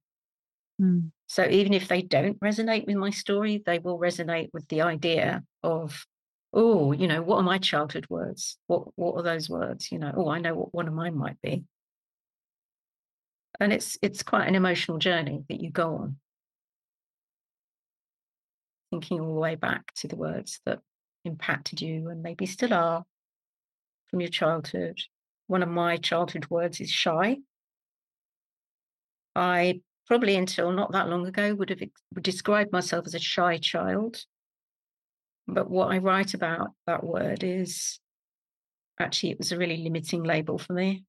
Mm. 0.81 1.11
So 1.27 1.45
even 1.47 1.73
if 1.73 1.87
they 1.87 2.01
don't 2.01 2.39
resonate 2.39 2.85
with 2.87 2.95
my 2.95 3.09
story, 3.09 3.61
they 3.65 3.79
will 3.79 3.99
resonate 3.99 4.49
with 4.53 4.67
the 4.67 4.81
idea 4.81 5.43
of, 5.63 6.05
oh, 6.53 6.91
you 6.91 7.07
know, 7.07 7.21
what 7.21 7.37
are 7.37 7.43
my 7.43 7.57
childhood 7.57 8.07
words? 8.09 8.57
What 8.67 8.87
what 8.95 9.15
are 9.15 9.23
those 9.23 9.49
words? 9.49 9.91
You 9.91 9.99
know, 9.99 10.13
oh, 10.15 10.29
I 10.29 10.39
know 10.39 10.55
what 10.55 10.73
one 10.73 10.87
of 10.87 10.93
mine 10.93 11.17
might 11.17 11.41
be. 11.41 11.63
And 13.59 13.73
it's 13.73 13.97
it's 14.01 14.23
quite 14.23 14.47
an 14.47 14.55
emotional 14.55 14.97
journey 14.97 15.43
that 15.49 15.61
you 15.61 15.69
go 15.71 15.95
on. 15.97 16.17
Thinking 18.91 19.19
all 19.19 19.35
the 19.35 19.39
way 19.39 19.55
back 19.55 19.93
to 19.97 20.07
the 20.07 20.15
words 20.15 20.61
that 20.65 20.79
impacted 21.25 21.81
you 21.81 22.09
and 22.09 22.23
maybe 22.23 22.45
still 22.45 22.73
are 22.73 23.03
from 24.09 24.21
your 24.21 24.29
childhood. 24.29 24.99
One 25.47 25.61
of 25.63 25.69
my 25.69 25.97
childhood 25.97 26.47
words 26.49 26.79
is 26.79 26.89
shy. 26.89 27.37
I 29.35 29.81
probably 30.07 30.35
until 30.35 30.71
not 30.71 30.91
that 30.91 31.07
long 31.07 31.27
ago 31.27 31.53
would 31.53 31.69
have 31.69 31.81
described 32.21 32.71
myself 32.71 33.05
as 33.05 33.13
a 33.13 33.19
shy 33.19 33.57
child. 33.57 34.23
But 35.53 35.69
what 35.69 35.91
I 35.91 35.97
write 35.97 36.33
about 36.33 36.71
that 36.87 37.03
word 37.03 37.43
is 37.43 37.99
actually 38.99 39.31
it 39.31 39.37
was 39.37 39.51
a 39.51 39.57
really 39.57 39.77
limiting 39.77 40.23
label 40.23 40.57
for 40.57 40.73
me. 40.73 41.03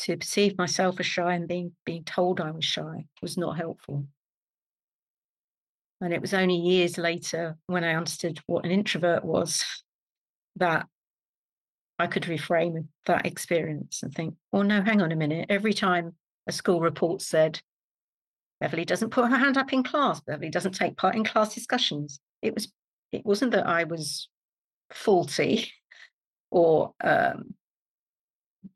To 0.00 0.16
perceive 0.16 0.56
myself 0.56 0.98
as 0.98 1.06
shy 1.06 1.34
and 1.34 1.46
being 1.46 1.72
being 1.84 2.04
told 2.04 2.40
I 2.40 2.50
was 2.50 2.64
shy 2.64 3.04
was 3.20 3.36
not 3.36 3.56
helpful. 3.56 4.06
And 6.00 6.14
it 6.14 6.22
was 6.22 6.32
only 6.32 6.56
years 6.56 6.96
later 6.96 7.58
when 7.66 7.84
I 7.84 7.94
understood 7.94 8.40
what 8.46 8.64
an 8.64 8.70
introvert 8.70 9.24
was 9.24 9.64
that 10.56 10.86
I 11.98 12.06
could 12.06 12.22
reframe 12.22 12.86
that 13.04 13.26
experience 13.26 14.02
and 14.02 14.14
think, 14.14 14.34
oh 14.54 14.62
no, 14.62 14.82
hang 14.82 15.02
on 15.02 15.12
a 15.12 15.16
minute. 15.16 15.46
Every 15.50 15.74
time 15.74 16.14
a 16.46 16.52
school 16.52 16.80
report 16.80 17.20
said 17.20 17.60
Beverley 18.58 18.86
doesn't 18.86 19.10
put 19.10 19.30
her 19.30 19.36
hand 19.36 19.58
up 19.58 19.72
in 19.72 19.82
class. 19.82 20.20
Beverley 20.20 20.50
doesn't 20.50 20.72
take 20.72 20.96
part 20.96 21.14
in 21.14 21.24
class 21.24 21.54
discussions. 21.54 22.20
It 22.40 22.54
was 22.54 22.72
it 23.12 23.24
wasn't 23.24 23.52
that 23.52 23.66
I 23.66 23.84
was 23.84 24.28
faulty 24.92 25.70
or 26.50 26.94
um, 27.02 27.54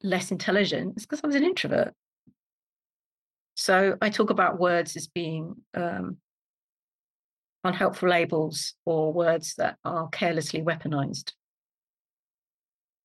less 0.02 0.30
intelligent. 0.30 0.94
It's 0.96 1.06
because 1.06 1.20
I 1.22 1.26
was 1.26 1.36
an 1.36 1.44
introvert. 1.44 1.94
So 3.56 3.96
I 4.02 4.10
talk 4.10 4.30
about 4.30 4.58
words 4.58 4.96
as 4.96 5.06
being 5.06 5.54
um, 5.74 6.16
unhelpful 7.62 8.08
labels 8.08 8.74
or 8.84 9.12
words 9.12 9.54
that 9.56 9.76
are 9.84 10.08
carelessly 10.08 10.62
weaponized. 10.62 11.32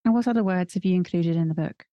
And 0.05 0.13
what 0.13 0.27
other 0.27 0.43
words 0.43 0.73
have 0.73 0.85
you 0.85 0.95
included 0.95 1.35
in 1.35 1.49
the 1.49 1.53
book? 1.53 1.85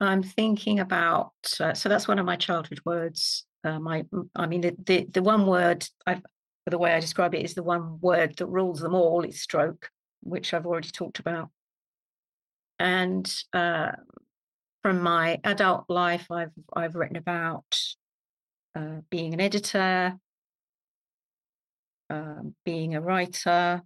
I'm 0.00 0.22
thinking 0.22 0.80
about 0.80 1.32
uh, 1.60 1.74
so 1.74 1.88
that's 1.88 2.08
one 2.08 2.18
of 2.18 2.26
my 2.26 2.36
childhood 2.36 2.80
words. 2.84 3.46
Uh, 3.64 3.78
my, 3.78 4.04
I 4.34 4.46
mean, 4.46 4.62
the, 4.62 4.76
the, 4.84 5.06
the 5.12 5.22
one 5.22 5.46
word 5.46 5.86
I've, 6.04 6.22
the 6.70 6.78
way 6.78 6.92
I 6.92 7.00
describe 7.00 7.34
it 7.34 7.44
is 7.44 7.54
the 7.54 7.62
one 7.62 7.98
word 8.00 8.36
that 8.36 8.46
rules 8.46 8.80
them 8.80 8.94
all 8.94 9.22
is 9.22 9.40
stroke, 9.40 9.90
which 10.22 10.54
I've 10.54 10.66
already 10.66 10.90
talked 10.90 11.18
about. 11.18 11.50
And 12.78 13.32
uh, 13.52 13.92
from 14.82 15.00
my 15.02 15.40
adult 15.44 15.84
life, 15.88 16.30
I've 16.30 16.52
I've 16.74 16.94
written 16.94 17.16
about 17.16 17.78
uh, 18.74 19.00
being 19.10 19.34
an 19.34 19.40
editor, 19.40 20.16
um, 22.10 22.54
being 22.64 22.94
a 22.94 23.00
writer, 23.00 23.82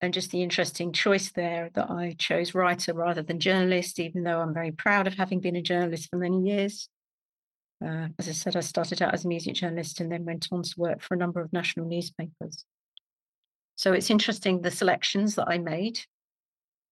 and 0.00 0.12
just 0.12 0.30
the 0.30 0.42
interesting 0.42 0.92
choice 0.92 1.30
there 1.32 1.70
that 1.74 1.90
I 1.90 2.16
chose 2.18 2.54
writer 2.54 2.92
rather 2.92 3.22
than 3.22 3.40
journalist, 3.40 3.98
even 3.98 4.24
though 4.24 4.40
I'm 4.40 4.54
very 4.54 4.72
proud 4.72 5.06
of 5.06 5.14
having 5.14 5.40
been 5.40 5.56
a 5.56 5.62
journalist 5.62 6.10
for 6.10 6.16
many 6.16 6.42
years. 6.42 6.88
Uh, 7.84 8.08
as 8.18 8.28
I 8.28 8.32
said, 8.32 8.56
I 8.56 8.60
started 8.60 9.02
out 9.02 9.14
as 9.14 9.24
a 9.24 9.28
music 9.28 9.54
journalist 9.54 10.00
and 10.00 10.10
then 10.10 10.24
went 10.24 10.48
on 10.52 10.62
to 10.62 10.74
work 10.76 11.02
for 11.02 11.14
a 11.14 11.18
number 11.18 11.40
of 11.40 11.52
national 11.52 11.86
newspapers. 11.86 12.64
So 13.76 13.92
it's 13.92 14.10
interesting 14.10 14.60
the 14.60 14.70
selections 14.70 15.34
that 15.34 15.48
I 15.48 15.58
made. 15.58 15.98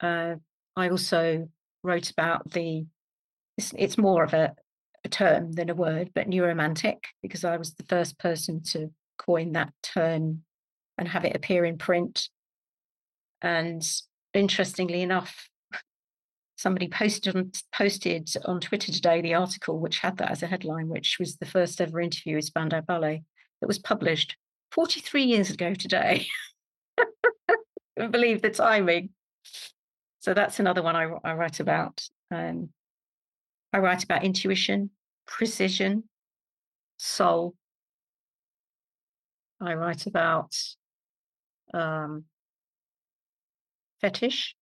Uh, 0.01 0.37
I 0.75 0.89
also 0.89 1.49
wrote 1.85 2.11
about 2.11 2.51
the, 2.51 2.87
it's, 3.57 3.73
it's 3.79 3.99
more 3.99 4.25
of 4.25 4.35
a, 4.35 4.55
a 5.05 5.09
term 5.09 5.53
than 5.53 5.71
a 5.71 5.75
word, 5.75 6.11
but 6.15 6.29
neuromantic, 6.29 7.05
because 7.23 7.45
I 7.45 7.57
was 7.57 7.75
the 7.75 7.85
first 7.85 8.19
person 8.19 8.63
to 8.73 8.91
coin 9.19 9.53
that 9.53 9.73
term 9.83 10.43
and 10.99 11.07
have 11.07 11.25
it 11.25 11.37
appear 11.37 11.65
in 11.65 11.79
print. 11.79 12.29
And 13.43 13.87
interestingly 14.35 15.03
enough, 15.03 15.49
somebody 16.61 16.89
posted 16.89 17.35
on, 17.35 17.51
posted 17.73 18.31
on 18.45 18.61
Twitter 18.61 18.93
today 18.93 19.23
the 19.23 19.33
article 19.33 19.81
which 19.81 19.99
had 19.99 20.19
that 20.19 20.31
as 20.31 20.43
a 20.43 20.47
headline, 20.47 20.89
which 20.89 21.17
was 21.19 21.37
the 21.37 21.47
first 21.47 21.81
ever 21.81 21.99
interview 22.01 22.37
with 22.37 22.45
Spandau 22.45 22.83
Ballet 22.83 23.23
that 23.61 23.67
was 23.67 23.79
published 23.79 24.37
43 24.73 25.23
years 25.23 25.51
ago 25.51 25.73
today. 25.73 26.27
Believe 28.11 28.43
the 28.43 28.51
timing. 28.51 29.09
So 30.19 30.35
that's 30.35 30.61
another 30.61 30.83
one 30.83 30.97
I, 30.97 31.11
I 31.25 31.33
write 31.33 31.61
about. 31.61 32.07
Um, 32.31 32.69
I 33.73 33.79
write 33.79 34.05
about 34.05 34.23
intuition, 34.23 34.91
precision, 35.27 36.05
soul. 36.99 37.55
I 39.63 39.75
write 39.75 40.07
about 40.07 40.55
um, 41.73 42.25
fetish, 44.03 44.57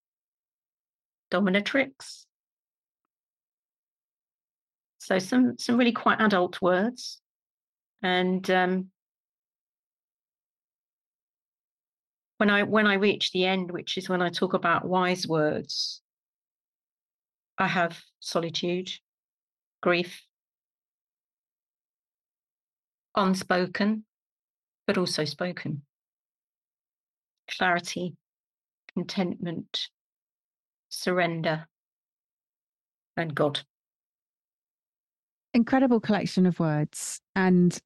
dominatrix. 1.31 2.25
So 4.99 5.19
some 5.19 5.57
some 5.59 5.77
really 5.77 5.93
quite 5.93 6.21
adult 6.21 6.61
words, 6.61 7.21
and 8.03 8.49
um, 8.51 8.91
when 12.39 12.51
I 12.51 12.63
when 12.63 12.87
I 12.87 12.95
reach 12.95 13.33
the 13.33 13.47
end, 13.47 13.71
which 13.71 13.99
is 13.99 14.09
when 14.09 14.23
I 14.23 14.29
talk 14.29 14.55
about 14.55 14.85
wise 14.87 15.27
words, 15.27 16.03
I 17.59 17.67
have 17.67 17.99
solitude, 18.21 18.91
grief, 19.81 20.23
unspoken, 23.15 24.05
but 24.87 24.97
also 24.99 25.25
spoken, 25.25 25.83
clarity, 27.51 28.17
contentment, 28.95 29.89
surrender, 30.89 31.67
and 33.17 33.35
God. 33.35 33.61
Incredible 35.55 36.01
collection 36.01 36.47
of 36.47 36.61
words. 36.61 37.21
And 37.35 37.79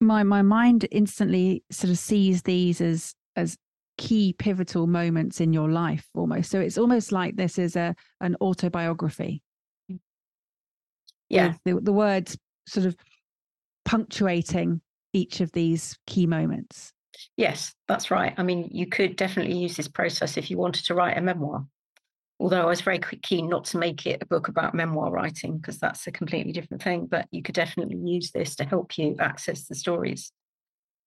my 0.00 0.22
my 0.22 0.42
mind 0.42 0.86
instantly 0.90 1.64
sort 1.70 1.90
of 1.90 1.98
sees 1.98 2.42
these 2.42 2.80
as 2.80 3.14
as 3.34 3.56
key 3.98 4.34
pivotal 4.38 4.86
moments 4.86 5.40
in 5.40 5.52
your 5.52 5.70
life 5.70 6.06
almost. 6.14 6.50
So 6.50 6.60
it's 6.60 6.78
almost 6.78 7.12
like 7.12 7.36
this 7.36 7.58
is 7.58 7.76
a 7.76 7.94
an 8.20 8.36
autobiography. 8.40 9.42
Yeah. 11.28 11.54
The, 11.64 11.80
the 11.80 11.92
words 11.92 12.36
sort 12.68 12.86
of 12.86 12.94
punctuating 13.84 14.80
each 15.12 15.40
of 15.40 15.50
these 15.52 15.98
key 16.06 16.26
moments. 16.26 16.92
Yes, 17.36 17.74
that's 17.88 18.10
right. 18.10 18.34
I 18.36 18.42
mean, 18.42 18.68
you 18.72 18.86
could 18.86 19.16
definitely 19.16 19.56
use 19.56 19.76
this 19.76 19.88
process 19.88 20.36
if 20.36 20.50
you 20.50 20.58
wanted 20.58 20.84
to 20.86 20.94
write 20.94 21.18
a 21.18 21.20
memoir. 21.20 21.66
Although 22.38 22.62
I 22.62 22.66
was 22.66 22.82
very 22.82 22.98
keen 22.98 23.48
not 23.48 23.64
to 23.66 23.78
make 23.78 24.06
it 24.06 24.22
a 24.22 24.26
book 24.26 24.48
about 24.48 24.74
memoir 24.74 25.10
writing 25.10 25.56
because 25.56 25.78
that's 25.78 26.06
a 26.06 26.12
completely 26.12 26.52
different 26.52 26.82
thing, 26.82 27.06
but 27.06 27.26
you 27.30 27.42
could 27.42 27.54
definitely 27.54 27.96
use 27.96 28.30
this 28.30 28.56
to 28.56 28.64
help 28.64 28.98
you 28.98 29.16
access 29.18 29.64
the 29.66 29.74
stories. 29.74 30.32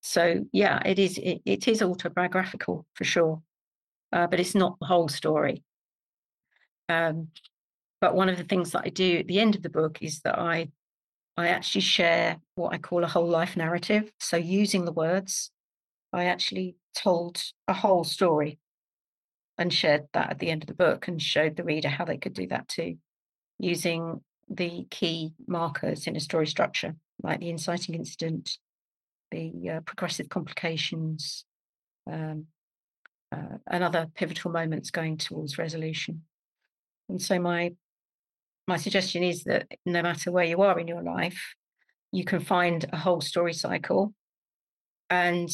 So 0.01 0.45
yeah, 0.51 0.81
it 0.85 0.97
is 0.97 1.17
it, 1.19 1.41
it 1.45 1.67
is 1.67 1.81
autobiographical 1.81 2.85
for 2.93 3.03
sure, 3.03 3.41
uh, 4.11 4.25
but 4.27 4.39
it's 4.39 4.55
not 4.55 4.79
the 4.79 4.87
whole 4.87 5.07
story. 5.07 5.63
Um, 6.87 7.27
but 8.01 8.15
one 8.15 8.29
of 8.29 8.37
the 8.37 8.43
things 8.43 8.71
that 8.71 8.83
I 8.85 8.89
do 8.89 9.17
at 9.17 9.27
the 9.27 9.39
end 9.39 9.55
of 9.55 9.61
the 9.61 9.69
book 9.69 9.99
is 10.01 10.21
that 10.21 10.39
I 10.39 10.69
I 11.37 11.49
actually 11.49 11.81
share 11.81 12.37
what 12.55 12.73
I 12.73 12.79
call 12.79 13.03
a 13.03 13.07
whole 13.07 13.27
life 13.27 13.55
narrative. 13.55 14.11
So 14.19 14.35
using 14.35 14.85
the 14.85 14.91
words 14.91 15.51
I 16.11 16.25
actually 16.25 16.75
told 16.95 17.41
a 17.67 17.73
whole 17.73 18.03
story 18.03 18.59
and 19.57 19.73
shared 19.73 20.07
that 20.13 20.31
at 20.31 20.39
the 20.39 20.49
end 20.49 20.63
of 20.63 20.67
the 20.67 20.73
book 20.73 21.07
and 21.07 21.21
showed 21.21 21.55
the 21.55 21.63
reader 21.63 21.89
how 21.89 22.05
they 22.05 22.17
could 22.17 22.33
do 22.33 22.47
that 22.47 22.67
too, 22.67 22.97
using 23.59 24.21
the 24.49 24.87
key 24.89 25.33
markers 25.47 26.07
in 26.07 26.15
a 26.15 26.19
story 26.19 26.47
structure, 26.47 26.95
like 27.21 27.39
the 27.39 27.49
inciting 27.49 27.93
incident, 27.93 28.57
the 29.31 29.69
uh, 29.69 29.79
progressive 29.81 30.29
complications, 30.29 31.45
um, 32.11 32.45
uh, 33.31 33.57
and 33.67 33.83
other 33.83 34.07
pivotal 34.15 34.51
moments 34.51 34.91
going 34.91 35.17
towards 35.17 35.57
resolution. 35.57 36.23
And 37.09 37.21
so 37.21 37.39
my 37.39 37.73
my 38.67 38.77
suggestion 38.77 39.23
is 39.23 39.45
that 39.45 39.67
no 39.85 40.03
matter 40.03 40.31
where 40.31 40.45
you 40.45 40.61
are 40.61 40.79
in 40.79 40.87
your 40.87 41.01
life, 41.01 41.55
you 42.11 42.23
can 42.23 42.39
find 42.39 42.85
a 42.93 42.97
whole 42.97 43.19
story 43.19 43.53
cycle 43.53 44.13
and 45.09 45.49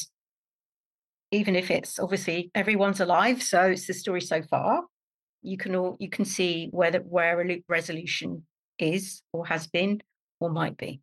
even 1.36 1.56
if 1.56 1.69
it's 1.69 2.00
obviously 2.00 2.50
everyone's 2.56 3.02
alive, 3.02 3.43
so 3.43 3.62
it's 3.63 3.88
the 3.88 3.93
story 3.93 4.21
so 4.21 4.41
far. 4.41 4.84
You 5.41 5.58
can 5.58 5.76
all 5.76 5.98
you 6.00 6.10
can 6.10 6.26
see 6.26 6.69
whether 6.71 7.00
where 7.00 7.39
a 7.39 7.45
loop 7.45 7.63
resolution 7.67 8.45
is 8.80 9.21
or 9.34 9.45
has 9.45 9.67
been 9.67 10.02
or 10.39 10.50
might 10.50 10.78
be. 10.78 11.02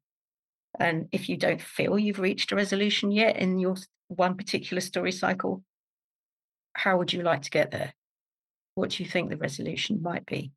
And 0.81 1.09
if 1.13 1.29
you 1.29 1.37
don't 1.37 1.61
feel 1.61 1.99
you've 1.99 2.19
reached 2.19 2.51
a 2.51 2.57
resolution 2.57 3.13
yet 3.13 3.37
in 3.37 3.59
your 3.59 3.77
one 4.09 4.37
particular 4.37 4.81
story 4.81 5.13
cycle, 5.13 5.63
how 6.75 6.97
would 6.97 7.13
you 7.13 7.23
like 7.23 7.43
to 7.43 7.51
get 7.51 7.71
there? 7.71 7.93
What 8.75 8.91
do 8.91 9.03
you 9.03 9.09
think 9.09 9.29
the 9.29 9.37
resolution 9.37 10.03
might 10.03 10.25
be? 10.25 10.53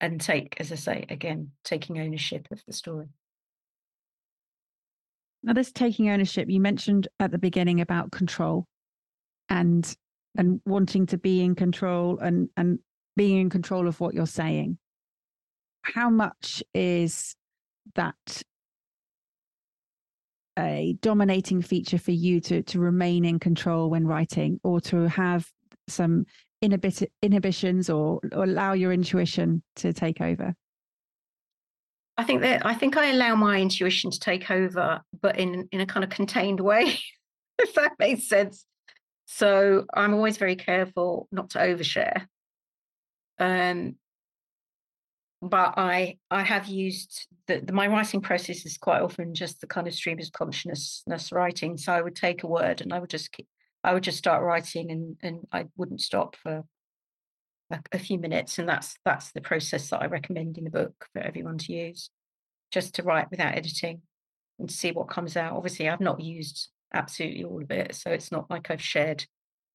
And 0.00 0.20
take, 0.20 0.60
as 0.60 0.70
I 0.70 0.76
say, 0.76 1.06
again, 1.08 1.52
taking 1.64 1.98
ownership 1.98 2.46
of 2.52 2.62
the 2.66 2.72
story. 2.72 3.08
Now, 5.42 5.52
this 5.52 5.72
taking 5.72 6.10
ownership, 6.10 6.50
you 6.50 6.60
mentioned 6.60 7.08
at 7.20 7.30
the 7.30 7.38
beginning 7.38 7.80
about 7.80 8.10
control 8.10 8.66
and 9.48 9.96
and 10.36 10.60
wanting 10.66 11.06
to 11.06 11.18
be 11.18 11.42
in 11.42 11.54
control 11.54 12.18
and 12.18 12.48
and 12.56 12.78
being 13.16 13.40
in 13.40 13.50
control 13.50 13.88
of 13.88 14.00
what 14.00 14.14
you're 14.14 14.26
saying. 14.26 14.78
How 15.82 16.10
much 16.10 16.62
is 16.74 17.34
that 17.94 18.42
a 20.58 20.96
dominating 21.00 21.62
feature 21.62 21.98
for 21.98 22.10
you 22.10 22.40
to 22.40 22.62
to 22.64 22.80
remain 22.80 23.24
in 23.24 23.38
control 23.38 23.90
when 23.90 24.06
writing 24.06 24.58
or 24.64 24.80
to 24.80 25.08
have 25.08 25.48
some 25.88 26.26
inhibit, 26.60 27.10
inhibitions 27.22 27.88
or, 27.88 28.20
or 28.32 28.44
allow 28.44 28.72
your 28.72 28.92
intuition 28.92 29.62
to 29.76 29.92
take 29.92 30.20
over? 30.20 30.54
I 32.18 32.24
think 32.24 32.42
that 32.42 32.66
I 32.66 32.74
think 32.74 32.96
I 32.96 33.10
allow 33.10 33.36
my 33.36 33.60
intuition 33.60 34.10
to 34.10 34.18
take 34.18 34.50
over, 34.50 35.00
but 35.22 35.38
in 35.38 35.68
in 35.70 35.80
a 35.80 35.86
kind 35.86 36.02
of 36.02 36.10
contained 36.10 36.58
way, 36.58 36.98
if 37.60 37.74
that 37.74 37.92
makes 37.98 38.28
sense. 38.28 38.66
So 39.26 39.86
I'm 39.94 40.14
always 40.14 40.36
very 40.36 40.56
careful 40.56 41.28
not 41.30 41.50
to 41.50 41.58
overshare. 41.58 42.26
Um, 43.38 43.96
but 45.40 45.74
I 45.76 46.18
I 46.28 46.42
have 46.42 46.66
used 46.66 47.28
the, 47.46 47.60
the, 47.60 47.72
my 47.72 47.86
writing 47.86 48.20
process 48.20 48.66
is 48.66 48.78
quite 48.78 49.00
often 49.00 49.32
just 49.32 49.60
the 49.60 49.68
kind 49.68 49.86
of 49.86 49.94
stream 49.94 50.18
of 50.18 50.32
consciousness 50.32 51.30
writing. 51.30 51.76
So 51.76 51.92
I 51.92 52.02
would 52.02 52.16
take 52.16 52.42
a 52.42 52.48
word 52.48 52.80
and 52.80 52.92
I 52.92 52.98
would 52.98 53.10
just 53.10 53.30
keep, 53.30 53.46
I 53.84 53.94
would 53.94 54.02
just 54.02 54.18
start 54.18 54.42
writing 54.42 54.90
and 54.90 55.16
and 55.22 55.46
I 55.52 55.66
wouldn't 55.76 56.00
stop 56.00 56.34
for 56.34 56.64
a, 57.70 57.80
a 57.92 57.98
few 57.98 58.18
minutes, 58.18 58.58
and 58.58 58.68
that's 58.68 58.96
that's 59.04 59.32
the 59.32 59.40
process 59.40 59.90
that 59.90 60.02
I 60.02 60.06
recommend 60.06 60.58
in 60.58 60.64
the 60.64 60.70
book 60.70 61.06
for 61.12 61.20
everyone 61.20 61.58
to 61.58 61.72
use, 61.72 62.10
just 62.70 62.94
to 62.94 63.02
write 63.02 63.30
without 63.30 63.54
editing 63.54 64.02
and 64.58 64.70
see 64.70 64.90
what 64.92 65.08
comes 65.08 65.36
out. 65.36 65.56
Obviously, 65.56 65.88
I've 65.88 66.00
not 66.00 66.20
used 66.20 66.68
absolutely 66.92 67.44
all 67.44 67.62
of 67.62 67.70
it, 67.70 67.94
so 67.94 68.10
it's 68.10 68.32
not 68.32 68.50
like 68.50 68.70
I've 68.70 68.82
shared 68.82 69.26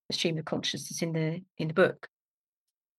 the 0.10 0.16
stream 0.16 0.38
of 0.38 0.46
consciousness 0.46 1.02
in 1.02 1.14
the 1.14 1.42
in 1.58 1.68
the 1.68 1.74
book. 1.74 2.08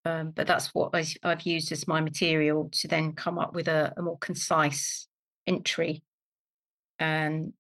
Um, 0.07 0.33
but 0.33 0.47
that's 0.47 0.69
what 0.75 0.91
I, 0.95 1.07
have 1.23 1.43
used 1.43 1.73
as 1.73 1.89
my 1.89 2.01
material 2.01 2.69
to 2.73 2.89
then 2.89 3.13
come 3.13 3.39
up 3.39 3.55
with 3.55 3.69
a, 3.69 3.95
a 3.97 4.03
more 4.03 4.19
concise 4.19 5.09
entry. 5.47 6.03
And 6.99 7.55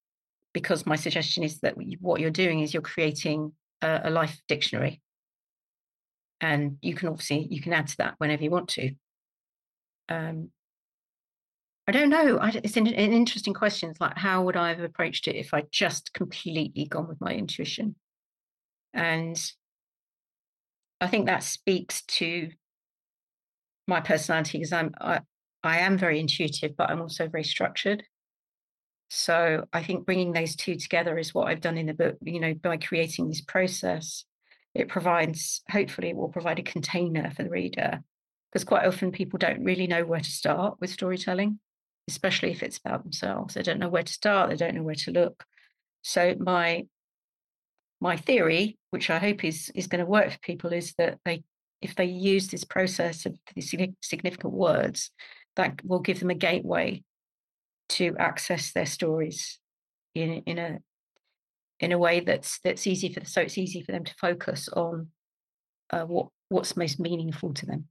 because 0.53 0.85
my 0.85 0.97
suggestion 0.97 1.42
is 1.42 1.61
that 1.61 1.75
what 2.01 2.20
you're 2.20 2.31
doing 2.31 2.61
is 2.61 2.75
you're 2.75 2.83
creating 2.83 3.53
a, 3.81 4.03
a 4.05 4.11
life 4.11 4.40
dictionary 4.47 5.01
and 6.40 6.79
you 6.83 6.94
can 6.94 7.09
obviously 7.09 7.47
you 7.51 7.61
can 7.61 7.73
add 7.73 7.87
to 7.87 7.97
that 7.99 8.14
whenever 8.18 8.42
you 8.42 8.51
want 8.51 8.68
to 8.68 8.90
um 10.09 10.51
i 11.87 11.92
don't 11.92 12.11
know 12.11 12.38
I, 12.38 12.51
it's 12.62 12.77
an, 12.77 12.87
an 12.87 13.12
interesting 13.12 13.55
question 13.55 13.90
it's 13.90 14.01
like 14.01 14.16
how 14.18 14.42
would 14.42 14.57
i 14.57 14.68
have 14.68 14.81
approached 14.81 15.29
it 15.29 15.37
if 15.37 15.55
i 15.55 15.62
just 15.70 16.12
completely 16.12 16.87
gone 16.87 17.09
with 17.09 17.20
my 17.20 17.33
intuition 17.33 17.97
And 18.94 19.37
I 21.01 21.09
think 21.09 21.27
that 21.27 21.42
speaks 21.42 22.03
to 22.18 22.51
my 23.87 24.01
personality 24.01 24.59
because 24.59 24.73
I'm 24.73 24.94
I, 25.01 25.20
I 25.62 25.79
am 25.81 25.99
very 25.99 26.20
intuitive, 26.20 26.77
but 26.77 26.90
I'm 26.90 27.03
also 27.03 27.29
very 27.29 27.44
structured. 27.44 28.05
So 29.11 29.64
I 29.73 29.83
think 29.83 30.07
bringing 30.07 30.33
those 30.33 30.57
two 30.57 30.77
together 30.77 31.18
is 31.18 31.35
what 31.35 31.49
I've 31.49 31.61
done 31.61 31.77
in 31.77 31.87
the 31.87 31.94
book. 31.94 32.16
You 32.23 32.40
know, 32.40 32.55
by 32.55 32.77
creating 32.79 33.29
this 33.29 33.40
process, 33.40 34.25
it 34.74 34.88
provides 34.88 35.62
hopefully 35.70 36.10
it 36.10 36.16
will 36.16 36.28
provide 36.28 36.58
a 36.58 36.62
container 36.62 37.30
for 37.30 37.44
the 37.44 37.50
reader 37.50 38.02
because 38.50 38.64
quite 38.64 38.87
often 38.87 39.12
people 39.12 39.38
don't 39.38 39.64
really 39.64 39.87
know 39.87 40.04
where 40.04 40.20
to 40.20 40.30
start 40.30 40.76
with 40.80 40.90
storytelling, 40.90 41.58
especially 42.08 42.50
if 42.50 42.62
it's 42.62 42.78
about 42.78 43.02
themselves. 43.02 43.54
They 43.54 43.62
don't 43.62 43.80
know 43.80 43.88
where 43.88 44.02
to 44.02 44.12
start. 44.12 44.50
They 44.50 44.56
don't 44.56 44.76
know 44.76 44.82
where 44.82 44.94
to 44.94 45.10
look. 45.10 45.44
So 46.02 46.34
my 46.38 46.87
my 48.00 48.16
theory, 48.16 48.76
which 48.90 49.10
I 49.10 49.18
hope 49.18 49.44
is 49.44 49.70
is 49.74 49.87
going 49.87 50.04
to 50.04 50.10
work 50.10 50.30
for 50.30 50.38
people, 50.38 50.72
is 50.72 50.94
that 50.98 51.18
they 51.24 51.42
if 51.80 51.94
they 51.94 52.04
use 52.04 52.48
this 52.48 52.64
process 52.64 53.26
of 53.26 53.37
these 53.54 53.74
significant 54.00 54.52
words, 54.52 55.10
that 55.56 55.84
will 55.84 56.00
give 56.00 56.20
them 56.20 56.30
a 56.30 56.34
gateway 56.34 57.02
to 57.90 58.16
access 58.18 58.72
their 58.72 58.87
stories 58.87 59.58
in 60.14 60.42
in 60.46 60.58
a 60.58 60.78
in 61.80 61.92
a 61.92 61.98
way 61.98 62.20
that's 62.20 62.60
that's 62.60 62.87
easy 62.87 63.12
for 63.12 63.24
so 63.24 63.40
it's 63.40 63.58
easy 63.58 63.82
for 63.82 63.92
them 63.92 64.04
to 64.04 64.14
focus 64.14 64.68
on 64.68 65.08
uh, 65.90 66.04
what 66.04 66.28
what's 66.48 66.76
most 66.76 67.00
meaningful 67.00 67.52
to 67.54 67.66
them. 67.66 67.87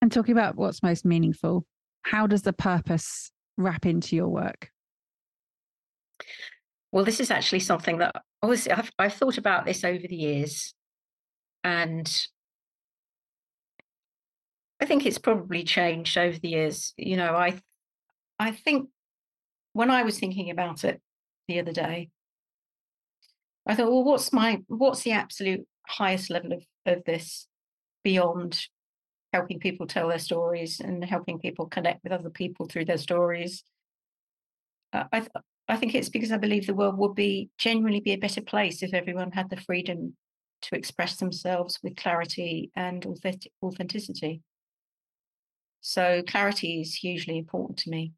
And 0.00 0.12
talking 0.12 0.32
about 0.32 0.56
what's 0.56 0.82
most 0.82 1.04
meaningful, 1.04 1.66
how 2.02 2.26
does 2.26 2.42
the 2.42 2.52
purpose 2.52 3.32
wrap 3.56 3.84
into 3.84 4.14
your 4.14 4.28
work? 4.28 4.70
Well, 6.92 7.04
this 7.04 7.20
is 7.20 7.30
actually 7.30 7.60
something 7.60 7.98
that 7.98 8.14
obviously 8.42 8.72
I've, 8.72 8.90
I've 8.98 9.14
thought 9.14 9.38
about 9.38 9.66
this 9.66 9.84
over 9.84 10.06
the 10.08 10.16
years, 10.16 10.72
and 11.64 12.10
I 14.80 14.86
think 14.86 15.04
it's 15.04 15.18
probably 15.18 15.64
changed 15.64 16.16
over 16.16 16.38
the 16.38 16.48
years. 16.48 16.94
You 16.96 17.16
know, 17.16 17.34
I 17.34 17.60
I 18.38 18.52
think 18.52 18.88
when 19.72 19.90
I 19.90 20.02
was 20.02 20.18
thinking 20.18 20.50
about 20.50 20.84
it 20.84 21.00
the 21.48 21.58
other 21.58 21.72
day, 21.72 22.10
I 23.66 23.74
thought, 23.74 23.90
well, 23.90 24.04
what's 24.04 24.32
my 24.32 24.62
what's 24.68 25.02
the 25.02 25.12
absolute 25.12 25.66
highest 25.86 26.30
level 26.30 26.52
of, 26.52 26.62
of 26.86 27.04
this 27.04 27.46
beyond 28.04 28.66
helping 29.32 29.58
people 29.58 29.86
tell 29.86 30.08
their 30.08 30.18
stories 30.18 30.80
and 30.80 31.04
helping 31.04 31.38
people 31.38 31.66
connect 31.66 32.02
with 32.02 32.12
other 32.12 32.30
people 32.30 32.66
through 32.66 32.86
their 32.86 32.98
stories? 32.98 33.64
Uh, 34.92 35.04
I 35.12 35.20
th- 35.20 35.30
I 35.68 35.76
think 35.76 35.94
it's 35.94 36.08
because 36.08 36.32
I 36.32 36.38
believe 36.38 36.66
the 36.66 36.74
world 36.74 36.96
would 36.96 37.14
be 37.14 37.50
genuinely 37.58 38.00
be 38.00 38.12
a 38.12 38.18
better 38.18 38.40
place 38.40 38.82
if 38.82 38.94
everyone 38.94 39.32
had 39.32 39.50
the 39.50 39.58
freedom 39.58 40.16
to 40.62 40.76
express 40.76 41.16
themselves 41.16 41.78
with 41.82 41.96
clarity 41.96 42.70
and 42.74 43.04
authentic- 43.04 43.52
authenticity. 43.62 44.42
So 45.82 46.22
clarity 46.26 46.80
is 46.80 46.94
hugely 46.94 47.38
important 47.38 47.78
to 47.80 47.90
me. 47.90 48.12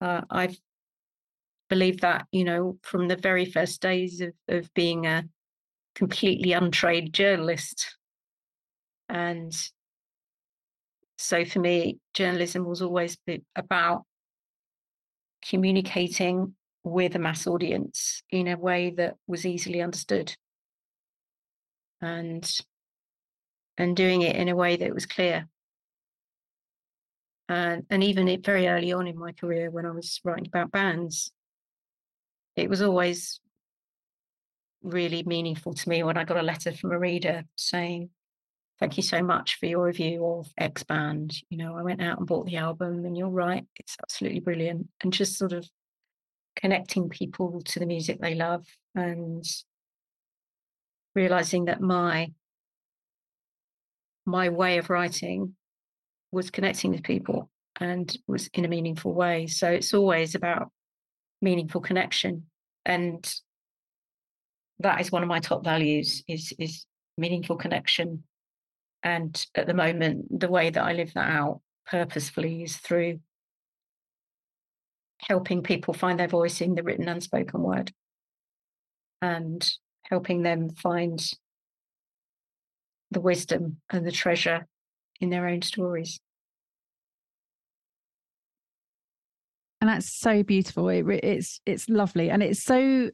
Uh, 0.00 0.22
I've 0.30 0.58
believed 1.74 2.02
that, 2.02 2.26
you 2.30 2.44
know, 2.44 2.78
from 2.82 3.08
the 3.08 3.16
very 3.16 3.44
first 3.44 3.82
days 3.82 4.20
of, 4.20 4.32
of 4.46 4.72
being 4.74 5.06
a 5.06 5.24
completely 5.96 6.52
untrained 6.52 7.12
journalist. 7.12 7.96
And 9.08 9.52
so 11.18 11.44
for 11.44 11.58
me, 11.58 11.98
journalism 12.14 12.64
was 12.64 12.80
always 12.80 13.18
about 13.56 14.04
communicating 15.44 16.54
with 16.84 17.16
a 17.16 17.18
mass 17.18 17.44
audience 17.48 18.22
in 18.30 18.46
a 18.46 18.56
way 18.56 18.90
that 18.90 19.16
was 19.26 19.44
easily 19.44 19.82
understood 19.82 20.32
and 22.00 22.58
and 23.78 23.96
doing 23.96 24.22
it 24.22 24.36
in 24.36 24.48
a 24.48 24.54
way 24.54 24.76
that 24.76 24.94
was 24.94 25.06
clear 25.06 25.48
and 27.48 27.86
and 27.88 28.04
even 28.04 28.28
it, 28.28 28.44
very 28.44 28.68
early 28.68 28.92
on 28.92 29.06
in 29.06 29.18
my 29.18 29.32
career 29.32 29.70
when 29.70 29.86
i 29.86 29.90
was 29.90 30.20
writing 30.24 30.46
about 30.46 30.70
bands 30.70 31.32
it 32.56 32.70
was 32.70 32.82
always 32.82 33.40
really 34.82 35.22
meaningful 35.24 35.72
to 35.72 35.88
me 35.88 36.02
when 36.02 36.16
i 36.16 36.24
got 36.24 36.36
a 36.36 36.42
letter 36.42 36.72
from 36.72 36.92
a 36.92 36.98
reader 36.98 37.42
saying 37.56 38.10
thank 38.80 38.96
you 38.96 39.02
so 39.02 39.22
much 39.22 39.56
for 39.58 39.66
your 39.66 39.84
review 39.84 40.26
of 40.26 40.52
X 40.58 40.82
band. 40.82 41.34
You 41.48 41.58
know, 41.58 41.76
I 41.76 41.82
went 41.82 42.02
out 42.02 42.18
and 42.18 42.26
bought 42.26 42.46
the 42.46 42.56
album, 42.56 43.04
and 43.04 43.16
you're 43.16 43.28
right, 43.28 43.64
it's 43.76 43.96
absolutely 44.02 44.40
brilliant. 44.40 44.88
And 45.02 45.12
just 45.12 45.38
sort 45.38 45.52
of 45.52 45.68
connecting 46.56 47.08
people 47.08 47.62
to 47.62 47.78
the 47.78 47.86
music 47.86 48.20
they 48.20 48.34
love 48.34 48.66
and 48.94 49.44
realizing 51.14 51.66
that 51.66 51.80
my 51.80 52.32
my 54.26 54.48
way 54.48 54.78
of 54.78 54.88
writing 54.88 55.54
was 56.32 56.50
connecting 56.50 56.90
with 56.92 57.02
people 57.02 57.50
and 57.78 58.16
was 58.26 58.48
in 58.54 58.64
a 58.64 58.68
meaningful 58.68 59.12
way. 59.12 59.46
So 59.46 59.68
it's 59.68 59.92
always 59.92 60.34
about 60.34 60.70
meaningful 61.44 61.80
connection. 61.80 62.44
And 62.84 63.22
that 64.80 65.00
is 65.00 65.12
one 65.12 65.22
of 65.22 65.28
my 65.28 65.40
top 65.40 65.62
values 65.62 66.24
is 66.26 66.52
is 66.58 66.86
meaningful 67.16 67.56
connection 67.56 68.24
and 69.04 69.46
at 69.54 69.66
the 69.66 69.74
moment, 69.74 70.40
the 70.40 70.48
way 70.48 70.70
that 70.70 70.82
I 70.82 70.94
live 70.94 71.12
that 71.12 71.28
out 71.28 71.60
purposefully 71.86 72.62
is 72.62 72.78
through 72.78 73.20
helping 75.20 75.62
people 75.62 75.92
find 75.92 76.18
their 76.18 76.26
voice 76.26 76.62
in 76.62 76.74
the 76.74 76.82
written 76.82 77.08
and 77.08 77.22
spoken 77.22 77.62
word 77.62 77.92
and 79.20 79.70
helping 80.04 80.42
them 80.42 80.70
find 80.70 81.22
the 83.10 83.20
wisdom 83.20 83.76
and 83.90 84.06
the 84.06 84.12
treasure 84.12 84.66
in 85.20 85.28
their 85.28 85.46
own 85.46 85.60
stories. 85.60 86.18
And 89.84 89.90
that's 89.90 90.08
so 90.08 90.42
beautiful. 90.42 90.88
It, 90.88 91.04
it's 91.22 91.60
it's 91.66 91.90
lovely, 91.90 92.30
and 92.30 92.42
it's 92.42 92.62
so 92.62 93.10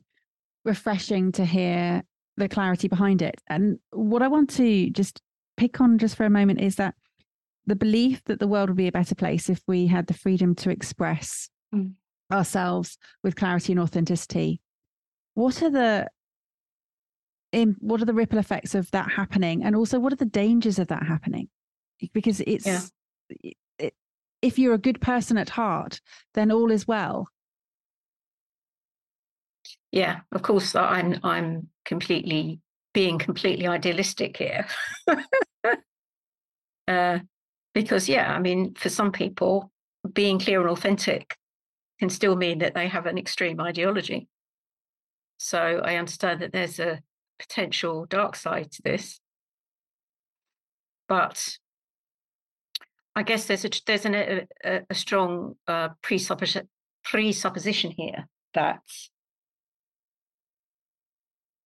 refreshing 0.64 1.32
to 1.32 1.44
hear 1.44 2.04
the 2.36 2.48
clarity 2.48 2.86
behind 2.86 3.22
it. 3.22 3.40
And 3.48 3.80
what 3.90 4.22
I 4.22 4.28
want 4.28 4.50
to 4.50 4.88
just 4.90 5.20
pick 5.56 5.80
on 5.80 5.98
just 5.98 6.14
for 6.14 6.24
a 6.24 6.30
moment 6.30 6.60
is 6.60 6.76
that 6.76 6.94
the 7.66 7.74
belief 7.74 8.22
that 8.26 8.38
the 8.38 8.46
world 8.46 8.68
would 8.68 8.76
be 8.76 8.86
a 8.86 8.92
better 8.92 9.16
place 9.16 9.48
if 9.48 9.60
we 9.66 9.88
had 9.88 10.06
the 10.06 10.14
freedom 10.14 10.54
to 10.54 10.70
express 10.70 11.50
mm. 11.74 11.92
ourselves 12.30 12.98
with 13.24 13.34
clarity 13.34 13.72
and 13.72 13.80
authenticity. 13.80 14.60
What 15.34 15.60
are 15.64 15.70
the 15.70 16.08
in, 17.50 17.74
what 17.80 18.00
are 18.00 18.04
the 18.04 18.14
ripple 18.14 18.38
effects 18.38 18.76
of 18.76 18.88
that 18.92 19.10
happening, 19.10 19.64
and 19.64 19.74
also 19.74 19.98
what 19.98 20.12
are 20.12 20.22
the 20.24 20.24
dangers 20.24 20.78
of 20.78 20.86
that 20.86 21.02
happening? 21.02 21.48
Because 22.12 22.40
it's 22.42 22.64
yeah. 22.64 23.50
If 24.42 24.58
you're 24.58 24.74
a 24.74 24.78
good 24.78 25.00
person 25.00 25.36
at 25.38 25.50
heart, 25.50 26.00
then 26.34 26.50
all 26.50 26.70
is 26.70 26.86
well. 26.86 27.28
Yeah, 29.92 30.20
of 30.32 30.42
course. 30.42 30.74
I'm 30.74 31.18
I'm 31.22 31.68
completely 31.84 32.60
being 32.92 33.18
completely 33.18 33.66
idealistic 33.66 34.36
here. 34.36 34.66
uh, 36.88 37.18
because, 37.74 38.08
yeah, 38.08 38.34
I 38.34 38.38
mean, 38.40 38.74
for 38.74 38.88
some 38.88 39.12
people, 39.12 39.70
being 40.12 40.38
clear 40.38 40.60
and 40.60 40.70
authentic 40.70 41.36
can 41.98 42.08
still 42.08 42.36
mean 42.36 42.58
that 42.58 42.74
they 42.74 42.88
have 42.88 43.06
an 43.06 43.18
extreme 43.18 43.60
ideology. 43.60 44.28
So 45.38 45.80
I 45.84 45.96
understand 45.96 46.40
that 46.40 46.52
there's 46.52 46.80
a 46.80 47.00
potential 47.38 48.06
dark 48.06 48.36
side 48.36 48.72
to 48.72 48.82
this. 48.82 49.20
But 51.08 51.58
I 53.20 53.22
guess 53.22 53.44
there's 53.44 53.66
a 53.66 53.70
there's 53.86 54.06
an, 54.06 54.14
a, 54.14 54.80
a 54.88 54.94
strong 54.94 55.54
uh, 55.68 55.90
presupposition 56.00 56.66
presupposition 57.04 57.90
here 57.90 58.26
that 58.54 58.80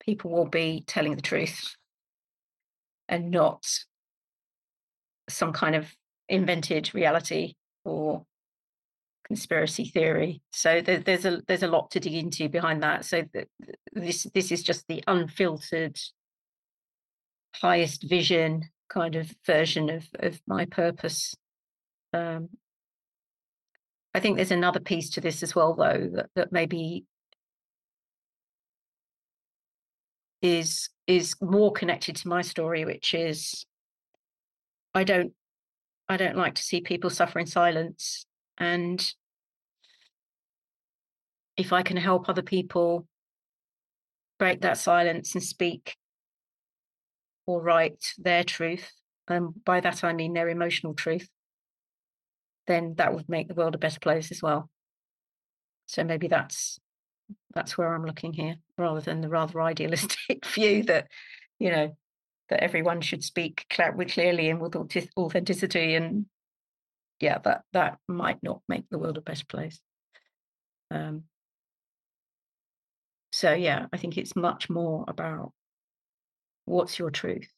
people 0.05 0.33
will 0.33 0.49
be 0.49 0.83
telling 0.85 1.15
the 1.15 1.23
truth 1.23 1.77
and 3.09 3.31
not 3.31 3.65
some 5.29 5.53
kind 5.53 5.77
of 5.77 5.95
invented 6.29 6.93
reality 6.93 7.55
or 7.85 8.25
conspiracy 9.25 9.85
theory. 9.85 10.43
So 10.51 10.81
there, 10.81 10.99
there's 10.99 11.25
a 11.25 11.41
there's 11.47 11.63
a 11.63 11.69
lot 11.69 11.93
to 11.93 12.01
dig 12.01 12.15
into 12.15 12.49
behind 12.49 12.83
that. 12.83 13.05
So 13.05 13.23
this 13.93 14.25
this 14.35 14.51
is 14.51 14.65
just 14.65 14.89
the 14.89 15.05
unfiltered, 15.07 16.01
highest 17.55 18.03
vision 18.03 18.71
kind 18.89 19.15
of 19.15 19.33
version 19.47 19.89
of 19.89 20.09
of 20.19 20.41
my 20.49 20.65
purpose. 20.65 21.37
Um, 22.15 22.49
I 24.15 24.21
think 24.21 24.37
there's 24.37 24.53
another 24.53 24.79
piece 24.79 25.11
to 25.11 25.21
this 25.21 25.43
as 25.43 25.55
well, 25.55 25.75
though, 25.75 26.09
that, 26.15 26.31
that 26.37 26.53
maybe 26.53 27.05
is 30.41 30.91
is 31.07 31.35
more 31.41 31.73
connected 31.73 32.17
to 32.17 32.29
my 32.29 32.43
story, 32.43 32.85
which 32.85 33.15
is 33.15 33.67
I 34.95 35.03
don't 35.03 35.33
I 36.09 36.17
don't 36.17 36.37
like 36.37 36.55
to 36.55 36.63
see 36.63 36.81
people 36.81 37.11
suffer 37.11 37.39
in 37.41 37.47
silence. 37.47 38.27
And 38.59 39.05
if 41.57 41.73
I 41.73 41.83
can 41.83 41.97
help 41.97 42.29
other 42.29 42.43
people 42.43 43.09
break 44.39 44.61
that 44.61 44.79
silence 44.79 45.35
and 45.35 45.43
speak 45.43 45.97
or 47.47 47.61
write 47.63 48.05
their 48.19 48.45
truth, 48.45 48.93
and 49.27 49.65
by 49.65 49.81
that 49.81 50.05
I 50.05 50.13
mean 50.13 50.35
their 50.35 50.49
emotional 50.49 50.95
truth, 50.95 51.29
then 52.67 52.95
that 52.97 53.15
would 53.15 53.29
make 53.29 53.49
the 53.49 53.55
world 53.55 53.75
a 53.75 53.79
better 53.79 54.01
place 54.01 54.31
as 54.31 54.43
well. 54.43 54.71
So 55.87 56.05
maybe 56.05 56.29
that's 56.29 56.79
that's 57.55 57.79
where 57.79 57.95
I'm 57.95 58.05
looking 58.05 58.33
here, 58.33 58.57
rather 58.77 59.01
than 59.01 59.21
the 59.21 59.29
rather 59.29 59.61
idealistic 59.63 60.45
view 60.47 60.83
that, 60.85 61.09
you 61.59 61.71
know, 61.71 61.97
that 62.49 62.63
everyone 62.63 63.01
should 63.01 63.25
speak 63.25 63.67
clearly 63.71 64.51
and 64.51 64.61
with 64.61 64.77
authenticity. 65.17 65.95
And 65.95 66.27
yeah, 67.21 67.39
that 67.39 67.63
that 67.73 67.99
might 68.09 68.43
not 68.43 68.63
make 68.69 68.85
the 68.91 68.99
world 68.99 69.19
a 69.19 69.23
better 69.23 69.47
place. 69.47 69.81
Um, 70.91 71.25
so 73.33 73.53
yeah, 73.53 73.87
I 73.93 73.97
think 73.97 74.17
it's 74.17 74.37
much 74.37 74.71
more 74.71 75.05
about 75.09 75.53
what's 76.67 76.99
your 76.99 77.11
truth 77.11 77.49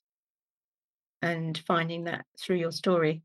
and 1.22 1.58
finding 1.66 2.04
that 2.04 2.24
through 2.40 2.56
your 2.56 2.72
story 2.72 3.22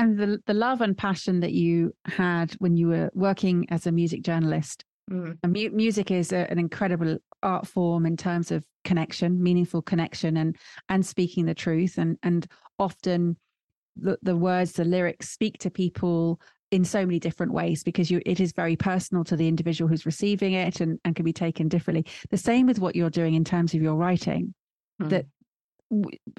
and 0.00 0.18
the 0.18 0.42
the 0.46 0.54
love 0.54 0.80
and 0.80 0.96
passion 0.96 1.40
that 1.40 1.52
you 1.52 1.94
had 2.06 2.52
when 2.54 2.76
you 2.76 2.88
were 2.88 3.10
working 3.14 3.66
as 3.70 3.86
a 3.86 3.92
music 3.92 4.22
journalist. 4.22 4.84
Mm. 5.10 5.36
Mu- 5.44 5.76
music 5.76 6.10
is 6.10 6.32
a, 6.32 6.50
an 6.50 6.58
incredible 6.58 7.18
art 7.42 7.66
form 7.66 8.06
in 8.06 8.16
terms 8.16 8.50
of 8.50 8.64
connection, 8.84 9.42
meaningful 9.42 9.82
connection, 9.82 10.36
and 10.38 10.56
and 10.88 11.04
speaking 11.04 11.46
the 11.46 11.54
truth. 11.54 11.98
And 11.98 12.16
and 12.22 12.46
often 12.78 13.36
the 13.96 14.18
the 14.22 14.36
words, 14.36 14.72
the 14.72 14.84
lyrics 14.84 15.28
speak 15.28 15.58
to 15.58 15.70
people 15.70 16.40
in 16.70 16.84
so 16.84 17.04
many 17.04 17.18
different 17.18 17.52
ways 17.52 17.82
because 17.82 18.10
you 18.10 18.22
it 18.24 18.40
is 18.40 18.52
very 18.52 18.76
personal 18.76 19.24
to 19.24 19.36
the 19.36 19.48
individual 19.48 19.88
who's 19.88 20.06
receiving 20.06 20.52
it 20.54 20.80
and, 20.80 20.98
and 21.04 21.16
can 21.16 21.24
be 21.24 21.32
taken 21.32 21.68
differently 21.68 22.06
the 22.30 22.36
same 22.36 22.64
with 22.64 22.78
what 22.78 22.94
you're 22.94 23.10
doing 23.10 23.34
in 23.34 23.44
terms 23.44 23.74
of 23.74 23.82
your 23.82 23.96
writing 23.96 24.54
mm. 25.02 25.08
that 25.08 25.26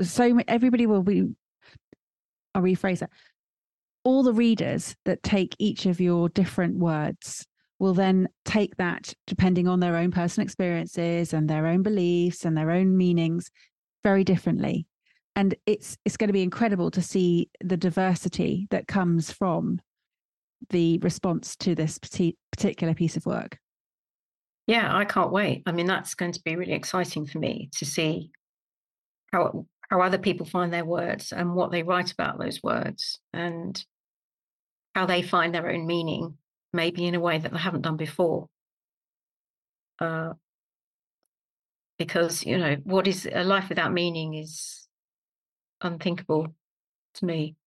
so 0.02 0.40
everybody 0.48 0.86
will 0.86 1.04
be 1.04 1.26
i'll 2.56 2.62
rephrase 2.62 3.00
that 3.00 3.10
all 4.04 4.24
the 4.24 4.34
readers 4.34 4.96
that 5.06 5.24
take 5.24 5.56
each 5.60 5.86
of 5.86 6.00
your 6.02 6.30
different 6.30 6.78
words 6.78 7.46
will 7.80 7.94
then 7.94 8.30
take 8.46 8.76
that 8.78 9.14
depending 9.26 9.68
on 9.68 9.80
their 9.80 9.96
own 9.96 10.12
personal 10.12 10.46
experiences 10.46 11.34
and 11.34 11.50
their 11.50 11.66
own 11.66 11.82
beliefs 11.82 12.46
and 12.46 12.56
their 12.56 12.72
own 12.72 12.96
meanings 12.96 13.50
very 14.04 14.24
differently. 14.24 14.86
And 15.36 15.56
it's 15.66 15.98
it's 16.06 16.18
going 16.18 16.28
to 16.28 16.34
be 16.34 16.44
incredible 16.44 16.92
to 16.92 17.02
see 17.02 17.50
the 17.64 17.78
diversity 17.78 18.68
that 18.70 18.88
comes 18.88 19.32
from 19.32 19.80
the 20.70 21.00
response 21.00 21.56
to 21.56 21.74
this 21.74 21.98
particular 22.52 22.94
piece 22.94 23.18
of 23.18 23.26
work. 23.26 23.58
Yeah 24.68 24.96
i 24.96 25.06
can't 25.06 25.32
wait. 25.32 25.64
I 25.66 25.72
mean 25.72 25.88
that's 25.88 26.14
going 26.14 26.34
to 26.34 26.42
be 26.44 26.56
really 26.56 26.74
exciting 26.74 27.26
for 27.26 27.40
me 27.40 27.70
to 27.78 27.86
see 27.86 28.32
how 29.32 29.66
how 29.92 30.02
other 30.02 30.18
people 30.18 30.46
find 30.46 30.72
their 30.72 30.86
words 30.86 31.34
and 31.34 31.54
what 31.54 31.70
they 31.70 31.84
write 31.84 32.14
about 32.14 32.40
those 32.40 32.64
words 32.64 33.20
and 33.34 33.86
how 34.96 35.06
they 35.06 35.22
find 35.22 35.54
their 35.54 35.70
own 35.70 35.86
meaning, 35.86 36.38
maybe 36.72 37.06
in 37.06 37.14
a 37.14 37.20
way 37.20 37.38
that 37.38 37.52
they 37.52 37.60
haven't 37.60 37.82
done 37.82 37.98
before. 37.98 38.48
Uh, 40.00 40.32
because, 42.00 42.46
you 42.46 42.58
know, 42.58 42.78
what 42.86 43.06
is 43.06 43.28
a 43.32 43.44
life 43.44 43.68
without 43.68 43.92
meaning 43.92 44.34
is 44.34 44.88
unthinkable 45.82 46.56
to 47.16 47.26
me. 47.26 47.58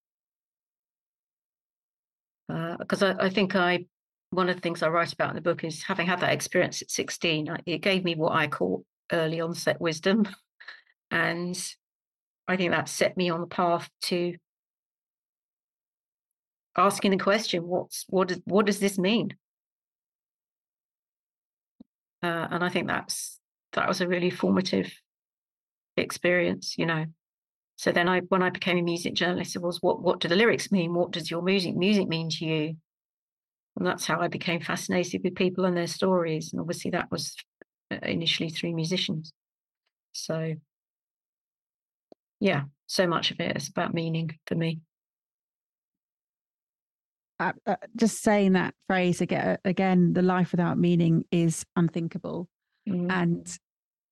Because 2.49 3.03
uh, 3.03 3.17
I, 3.21 3.27
I 3.27 3.31
think 3.31 3.55
I, 3.55 3.85
one 4.31 4.49
of 4.49 4.57
the 4.57 4.63
things 4.63 4.83
I 4.83 4.89
write 4.89 5.13
about 5.13 5.31
in 5.31 5.37
the 5.37 5.43
book 5.43 5.63
is 5.63 5.83
having 5.83 6.07
had 6.07 6.21
that 6.21 6.33
experience 6.33 6.81
at 6.81 6.91
16, 6.91 7.59
it 7.67 7.79
gave 7.79 8.03
me 8.03 8.15
what 8.15 8.33
I 8.33 8.47
call 8.49 8.87
early 9.13 9.43
onset 9.43 9.79
wisdom. 9.79 10.27
And 11.11 11.57
I 12.47 12.57
think 12.57 12.73
that 12.73 12.89
set 12.89 13.17
me 13.17 13.31
on 13.31 13.41
the 13.41 13.47
path 13.47 13.89
to 14.03 14.35
asking 16.77 17.13
the 17.13 17.19
question, 17.19 17.67
what's 17.67 18.05
what 18.09 18.29
does 18.29 18.41
what 18.45 18.67
does 18.67 18.81
this 18.81 18.99
mean? 18.99 19.37
Uh, 22.23 22.49
and 22.51 22.65
I 22.65 22.69
think 22.69 22.89
that's 22.89 23.39
that 23.73 23.89
was 23.89 24.01
a 24.01 24.09
really 24.09 24.31
formative 24.31 24.93
experience, 25.97 26.77
you 26.79 26.87
know. 26.87 27.07
So 27.77 27.93
then 27.93 28.09
I 28.09 28.21
when 28.21 28.43
I 28.43 28.51
became 28.51 28.79
a 28.79 28.83
music 28.83 29.15
journalist, 29.15 29.57
it 29.57 29.63
was 29.63 29.83
what 29.83 30.03
what 30.03 30.21
do 30.21 30.29
the 30.29 30.37
lyrics 30.37 30.71
mean? 30.71 30.95
What 30.95 31.11
does 31.11 31.31
your 31.31 31.43
music 31.43 31.77
music 31.77 32.09
mean 32.09 32.31
to 32.31 32.45
you? 32.45 32.77
And 33.77 33.87
that's 33.87 34.07
how 34.07 34.21
I 34.21 34.29
became 34.29 34.61
fascinated 34.61 35.23
with 35.25 35.35
people 35.35 35.65
and 35.65 35.77
their 35.77 35.89
stories. 35.89 36.53
And 36.53 36.61
obviously 36.61 36.93
that 36.93 37.11
was 37.11 37.35
uh, 37.91 37.97
initially 38.03 38.49
through 38.49 38.75
musicians. 38.75 39.33
So 40.13 40.55
yeah, 42.41 42.63
so 42.87 43.07
much 43.07 43.31
of 43.31 43.41
it 43.41 43.57
is 43.57 43.69
about 43.69 43.95
meaning 43.95 44.31
for 44.47 44.55
me. 44.55 44.81
Uh, 47.41 47.53
uh, 47.67 47.77
just 47.97 48.23
saying 48.23 48.53
that 48.53 48.75
phrase 48.87 49.21
again, 49.21 49.59
again, 49.65 50.13
the 50.13 50.23
life 50.23 50.53
without 50.53 50.79
meaning 50.79 51.25
is 51.33 51.65
unthinkable. 51.75 52.49
Mm. 52.89 53.11
And 53.11 53.59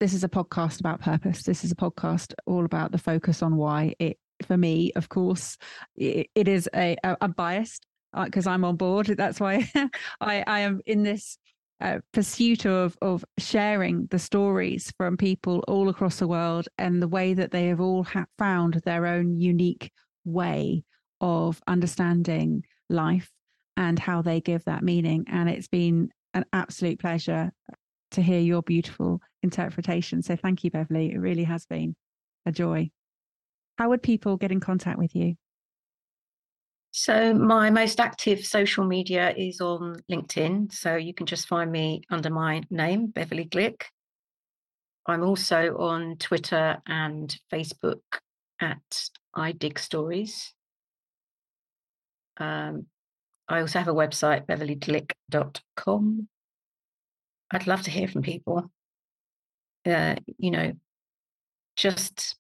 this 0.00 0.12
is 0.12 0.24
a 0.24 0.28
podcast 0.28 0.80
about 0.80 1.00
purpose. 1.00 1.44
This 1.44 1.64
is 1.64 1.70
a 1.70 1.76
podcast 1.76 2.34
all 2.46 2.64
about 2.64 2.90
the 2.90 2.98
focus 2.98 3.42
on 3.42 3.56
why. 3.56 3.94
It, 3.98 4.18
for 4.44 4.56
me, 4.56 4.92
of 4.96 5.08
course, 5.08 5.56
it, 5.94 6.28
it 6.34 6.48
is 6.48 6.68
a, 6.74 6.96
a 7.04 7.16
I'm 7.20 7.32
biased 7.32 7.86
because 8.24 8.46
uh, 8.46 8.50
I'm 8.50 8.64
on 8.64 8.76
board. 8.76 9.06
That's 9.06 9.38
why 9.38 9.70
I, 10.20 10.42
I 10.46 10.60
am 10.60 10.80
in 10.86 11.04
this 11.04 11.38
uh, 11.83 11.99
pursuit 12.12 12.64
of 12.64 12.97
of 13.03 13.24
sharing 13.39 14.07
the 14.07 14.18
stories 14.18 14.93
from 14.97 15.16
people 15.16 15.64
all 15.66 15.89
across 15.89 16.18
the 16.18 16.28
world 16.28 16.68
and 16.78 17.03
the 17.03 17.09
way 17.09 17.35
that 17.35 17.51
they 17.51 17.66
have 17.66 17.80
all 17.80 18.05
ha- 18.05 18.26
found 18.39 18.80
their 18.85 19.07
own 19.07 19.37
unique 19.37 19.91
way 20.24 20.85
of 21.20 21.61
understanding 21.66 22.62
life 22.89 23.30
and 23.76 23.99
how 23.99 24.22
they 24.22 24.41
give 24.41 24.64
that 24.64 24.83
meaning. 24.83 25.24
And 25.28 25.49
it's 25.49 25.68
been 25.68 26.11
an 26.35 26.45
absolute 26.53 27.01
pleasure 27.01 27.51
to 28.12 28.22
hear 28.22 28.41
your 28.41 28.62
beautiful 28.62 29.20
interpretation. 29.43 30.22
So 30.22 30.37
thank 30.37 30.62
you, 30.62 30.70
Beverley. 30.70 31.12
It 31.12 31.18
really 31.18 31.45
has 31.45 31.66
been 31.66 31.97
a 32.47 32.53
joy. 32.53 32.91
How 33.78 33.89
would 33.89 34.03
people 34.03 34.37
get 34.37 34.53
in 34.53 34.61
contact 34.61 34.99
with 34.99 35.16
you? 35.16 35.35
So, 36.95 37.32
my 37.32 37.70
most 37.70 38.01
active 38.01 38.45
social 38.45 38.84
media 38.84 39.34
is 39.34 39.62
on 39.62 39.97
LinkedIn. 40.11 40.72
So, 40.72 40.95
you 40.95 41.14
can 41.14 41.24
just 41.24 41.49
find 41.49 41.72
me 41.72 42.03
under 42.11 42.28
my 42.28 42.62
name, 42.70 43.07
Beverley 43.07 43.47
Glick. 43.47 43.84
I'm 45.07 45.24
also 45.24 45.78
on 45.78 46.16
Twitter 46.18 46.82
and 46.86 47.34
Facebook 47.51 48.03
at 48.61 49.09
I 49.34 49.53
Dig 49.53 49.78
Stories. 49.78 50.53
Um, 52.36 52.86
I 53.49 53.61
also 53.61 53.78
have 53.78 53.88
a 53.88 53.95
website, 53.95 54.47
beverleyglick.com. 54.47 56.28
I'd 57.51 57.66
love 57.66 57.82
to 57.82 57.90
hear 57.90 58.09
from 58.09 58.22
people. 58.22 58.70
Uh, 59.86 60.16
you 60.36 60.51
know, 60.51 60.72
just 61.74 62.36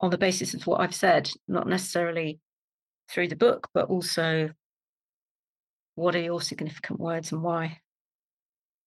on 0.00 0.10
the 0.10 0.18
basis 0.18 0.54
of 0.54 0.66
what 0.66 0.80
I've 0.80 0.94
said, 0.94 1.30
not 1.46 1.68
necessarily 1.68 2.40
through 3.08 3.28
the 3.28 3.36
book, 3.36 3.68
but 3.74 3.88
also 3.88 4.50
what 5.94 6.14
are 6.14 6.20
your 6.20 6.40
significant 6.40 6.98
words 6.98 7.32
and 7.32 7.42
why? 7.42 7.78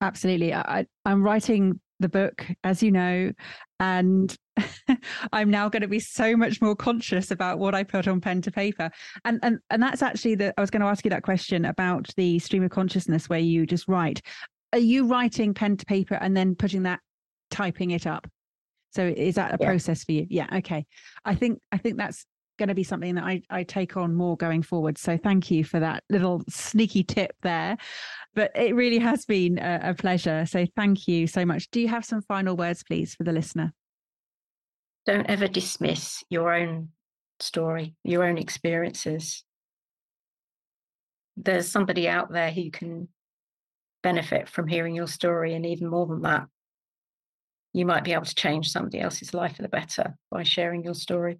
Absolutely. 0.01 0.53
I, 0.53 0.85
I'm 1.05 1.23
writing 1.23 1.79
the 1.99 2.09
book, 2.09 2.45
as 2.63 2.83
you 2.83 2.91
know, 2.91 3.31
and 3.79 4.35
I'm 5.33 5.49
now 5.49 5.69
going 5.69 5.81
to 5.81 5.87
be 5.87 5.99
so 5.99 6.35
much 6.35 6.61
more 6.61 6.75
conscious 6.75 7.31
about 7.31 7.59
what 7.59 7.75
I 7.75 7.83
put 7.83 8.07
on 8.07 8.21
pen 8.21 8.41
to 8.41 8.51
paper. 8.51 8.89
And 9.23 9.39
and 9.43 9.59
and 9.69 9.81
that's 9.81 10.01
actually 10.01 10.35
the 10.35 10.53
I 10.57 10.61
was 10.61 10.69
going 10.69 10.81
to 10.81 10.87
ask 10.87 11.05
you 11.05 11.09
that 11.11 11.23
question 11.23 11.65
about 11.65 12.09
the 12.17 12.39
stream 12.39 12.63
of 12.63 12.71
consciousness 12.71 13.29
where 13.29 13.39
you 13.39 13.65
just 13.65 13.87
write. 13.87 14.21
Are 14.73 14.79
you 14.79 15.07
writing 15.07 15.53
pen 15.53 15.77
to 15.77 15.85
paper 15.85 16.15
and 16.15 16.35
then 16.35 16.55
putting 16.55 16.83
that 16.83 16.99
typing 17.49 17.91
it 17.91 18.05
up? 18.05 18.27
So 18.91 19.05
is 19.05 19.35
that 19.35 19.53
a 19.53 19.57
yeah. 19.59 19.67
process 19.67 20.03
for 20.03 20.13
you? 20.13 20.25
Yeah, 20.29 20.47
okay. 20.57 20.85
I 21.23 21.35
think 21.35 21.59
I 21.71 21.77
think 21.77 21.97
that's 21.97 22.25
going 22.57 22.69
to 22.69 22.75
be 22.75 22.83
something 22.83 23.15
that 23.15 23.23
I, 23.23 23.41
I 23.49 23.63
take 23.63 23.97
on 23.97 24.15
more 24.15 24.37
going 24.37 24.63
forward. 24.63 24.97
So 24.97 25.17
thank 25.17 25.51
you 25.51 25.63
for 25.63 25.79
that 25.79 26.03
little 26.09 26.43
sneaky 26.49 27.03
tip 27.03 27.33
there. 27.41 27.77
But 28.33 28.51
it 28.55 28.75
really 28.75 28.99
has 28.99 29.25
been 29.25 29.59
a, 29.59 29.79
a 29.83 29.93
pleasure. 29.93 30.45
So 30.45 30.65
thank 30.75 31.07
you 31.07 31.27
so 31.27 31.45
much. 31.45 31.69
Do 31.71 31.79
you 31.79 31.87
have 31.87 32.05
some 32.05 32.21
final 32.21 32.55
words, 32.55 32.83
please, 32.83 33.15
for 33.15 33.23
the 33.23 33.31
listener? 33.31 33.73
Don't 35.05 35.29
ever 35.29 35.47
dismiss 35.47 36.23
your 36.29 36.53
own 36.53 36.89
story, 37.39 37.95
your 38.03 38.23
own 38.23 38.37
experiences. 38.37 39.43
There's 41.37 41.69
somebody 41.69 42.07
out 42.07 42.31
there 42.31 42.51
who 42.51 42.71
can 42.71 43.07
benefit 44.01 44.49
from 44.49 44.67
hearing 44.67 44.95
your 44.95 45.07
story. 45.07 45.53
And 45.53 45.65
even 45.65 45.87
more 45.87 46.05
than 46.07 46.21
that, 46.21 46.45
you 47.73 47.85
might 47.85 48.05
be 48.05 48.13
able 48.13 48.25
to 48.25 48.35
change 48.35 48.71
somebody 48.71 49.01
else's 49.01 49.33
life 49.33 49.57
for 49.57 49.61
the 49.61 49.67
better 49.67 50.15
by 50.31 50.43
sharing 50.43 50.83
your 50.83 50.93
story. 50.93 51.39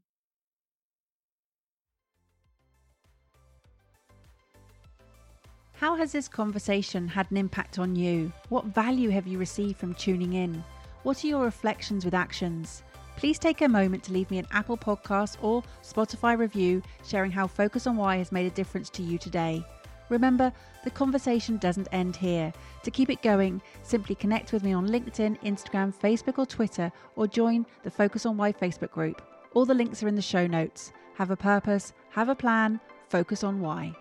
How 5.77 5.95
has 5.95 6.13
this 6.13 6.29
conversation 6.29 7.05
had 7.05 7.29
an 7.31 7.37
impact 7.37 7.79
on 7.79 7.97
you? 7.97 8.31
What 8.47 8.67
value 8.67 9.09
have 9.09 9.27
you 9.27 9.37
received 9.37 9.77
from 9.77 9.93
tuning 9.93 10.31
in? 10.31 10.63
What 11.03 11.21
are 11.21 11.27
your 11.27 11.43
reflections 11.43 12.05
with 12.05 12.13
actions? 12.13 12.83
Please 13.17 13.37
take 13.37 13.59
a 13.59 13.67
moment 13.67 14.01
to 14.03 14.13
leave 14.13 14.31
me 14.31 14.37
an 14.37 14.47
Apple 14.51 14.77
Podcast 14.77 15.35
or 15.41 15.63
Spotify 15.83 16.37
review 16.37 16.81
sharing 17.05 17.29
how 17.29 17.45
Focus 17.45 17.87
on 17.87 17.97
Why 17.97 18.15
has 18.15 18.31
made 18.31 18.45
a 18.45 18.55
difference 18.55 18.89
to 18.91 19.03
you 19.03 19.17
today. 19.17 19.65
Remember, 20.07 20.53
the 20.85 20.91
conversation 20.91 21.57
doesn't 21.57 21.89
end 21.91 22.15
here. 22.15 22.53
To 22.83 22.91
keep 22.91 23.09
it 23.09 23.21
going, 23.21 23.61
simply 23.83 24.15
connect 24.15 24.53
with 24.53 24.63
me 24.63 24.71
on 24.71 24.87
LinkedIn, 24.87 25.41
Instagram, 25.41 25.93
Facebook, 25.93 26.37
or 26.37 26.45
Twitter, 26.45 26.89
or 27.17 27.27
join 27.27 27.65
the 27.83 27.91
Focus 27.91 28.25
on 28.25 28.37
Why 28.37 28.53
Facebook 28.53 28.91
group. 28.91 29.21
All 29.53 29.65
the 29.65 29.73
links 29.73 30.01
are 30.01 30.07
in 30.07 30.15
the 30.15 30.21
show 30.21 30.47
notes. 30.47 30.93
Have 31.15 31.31
a 31.31 31.35
purpose, 31.35 31.91
have 32.11 32.29
a 32.29 32.35
plan, 32.35 32.79
focus 33.09 33.43
on 33.43 33.59
why. 33.59 33.93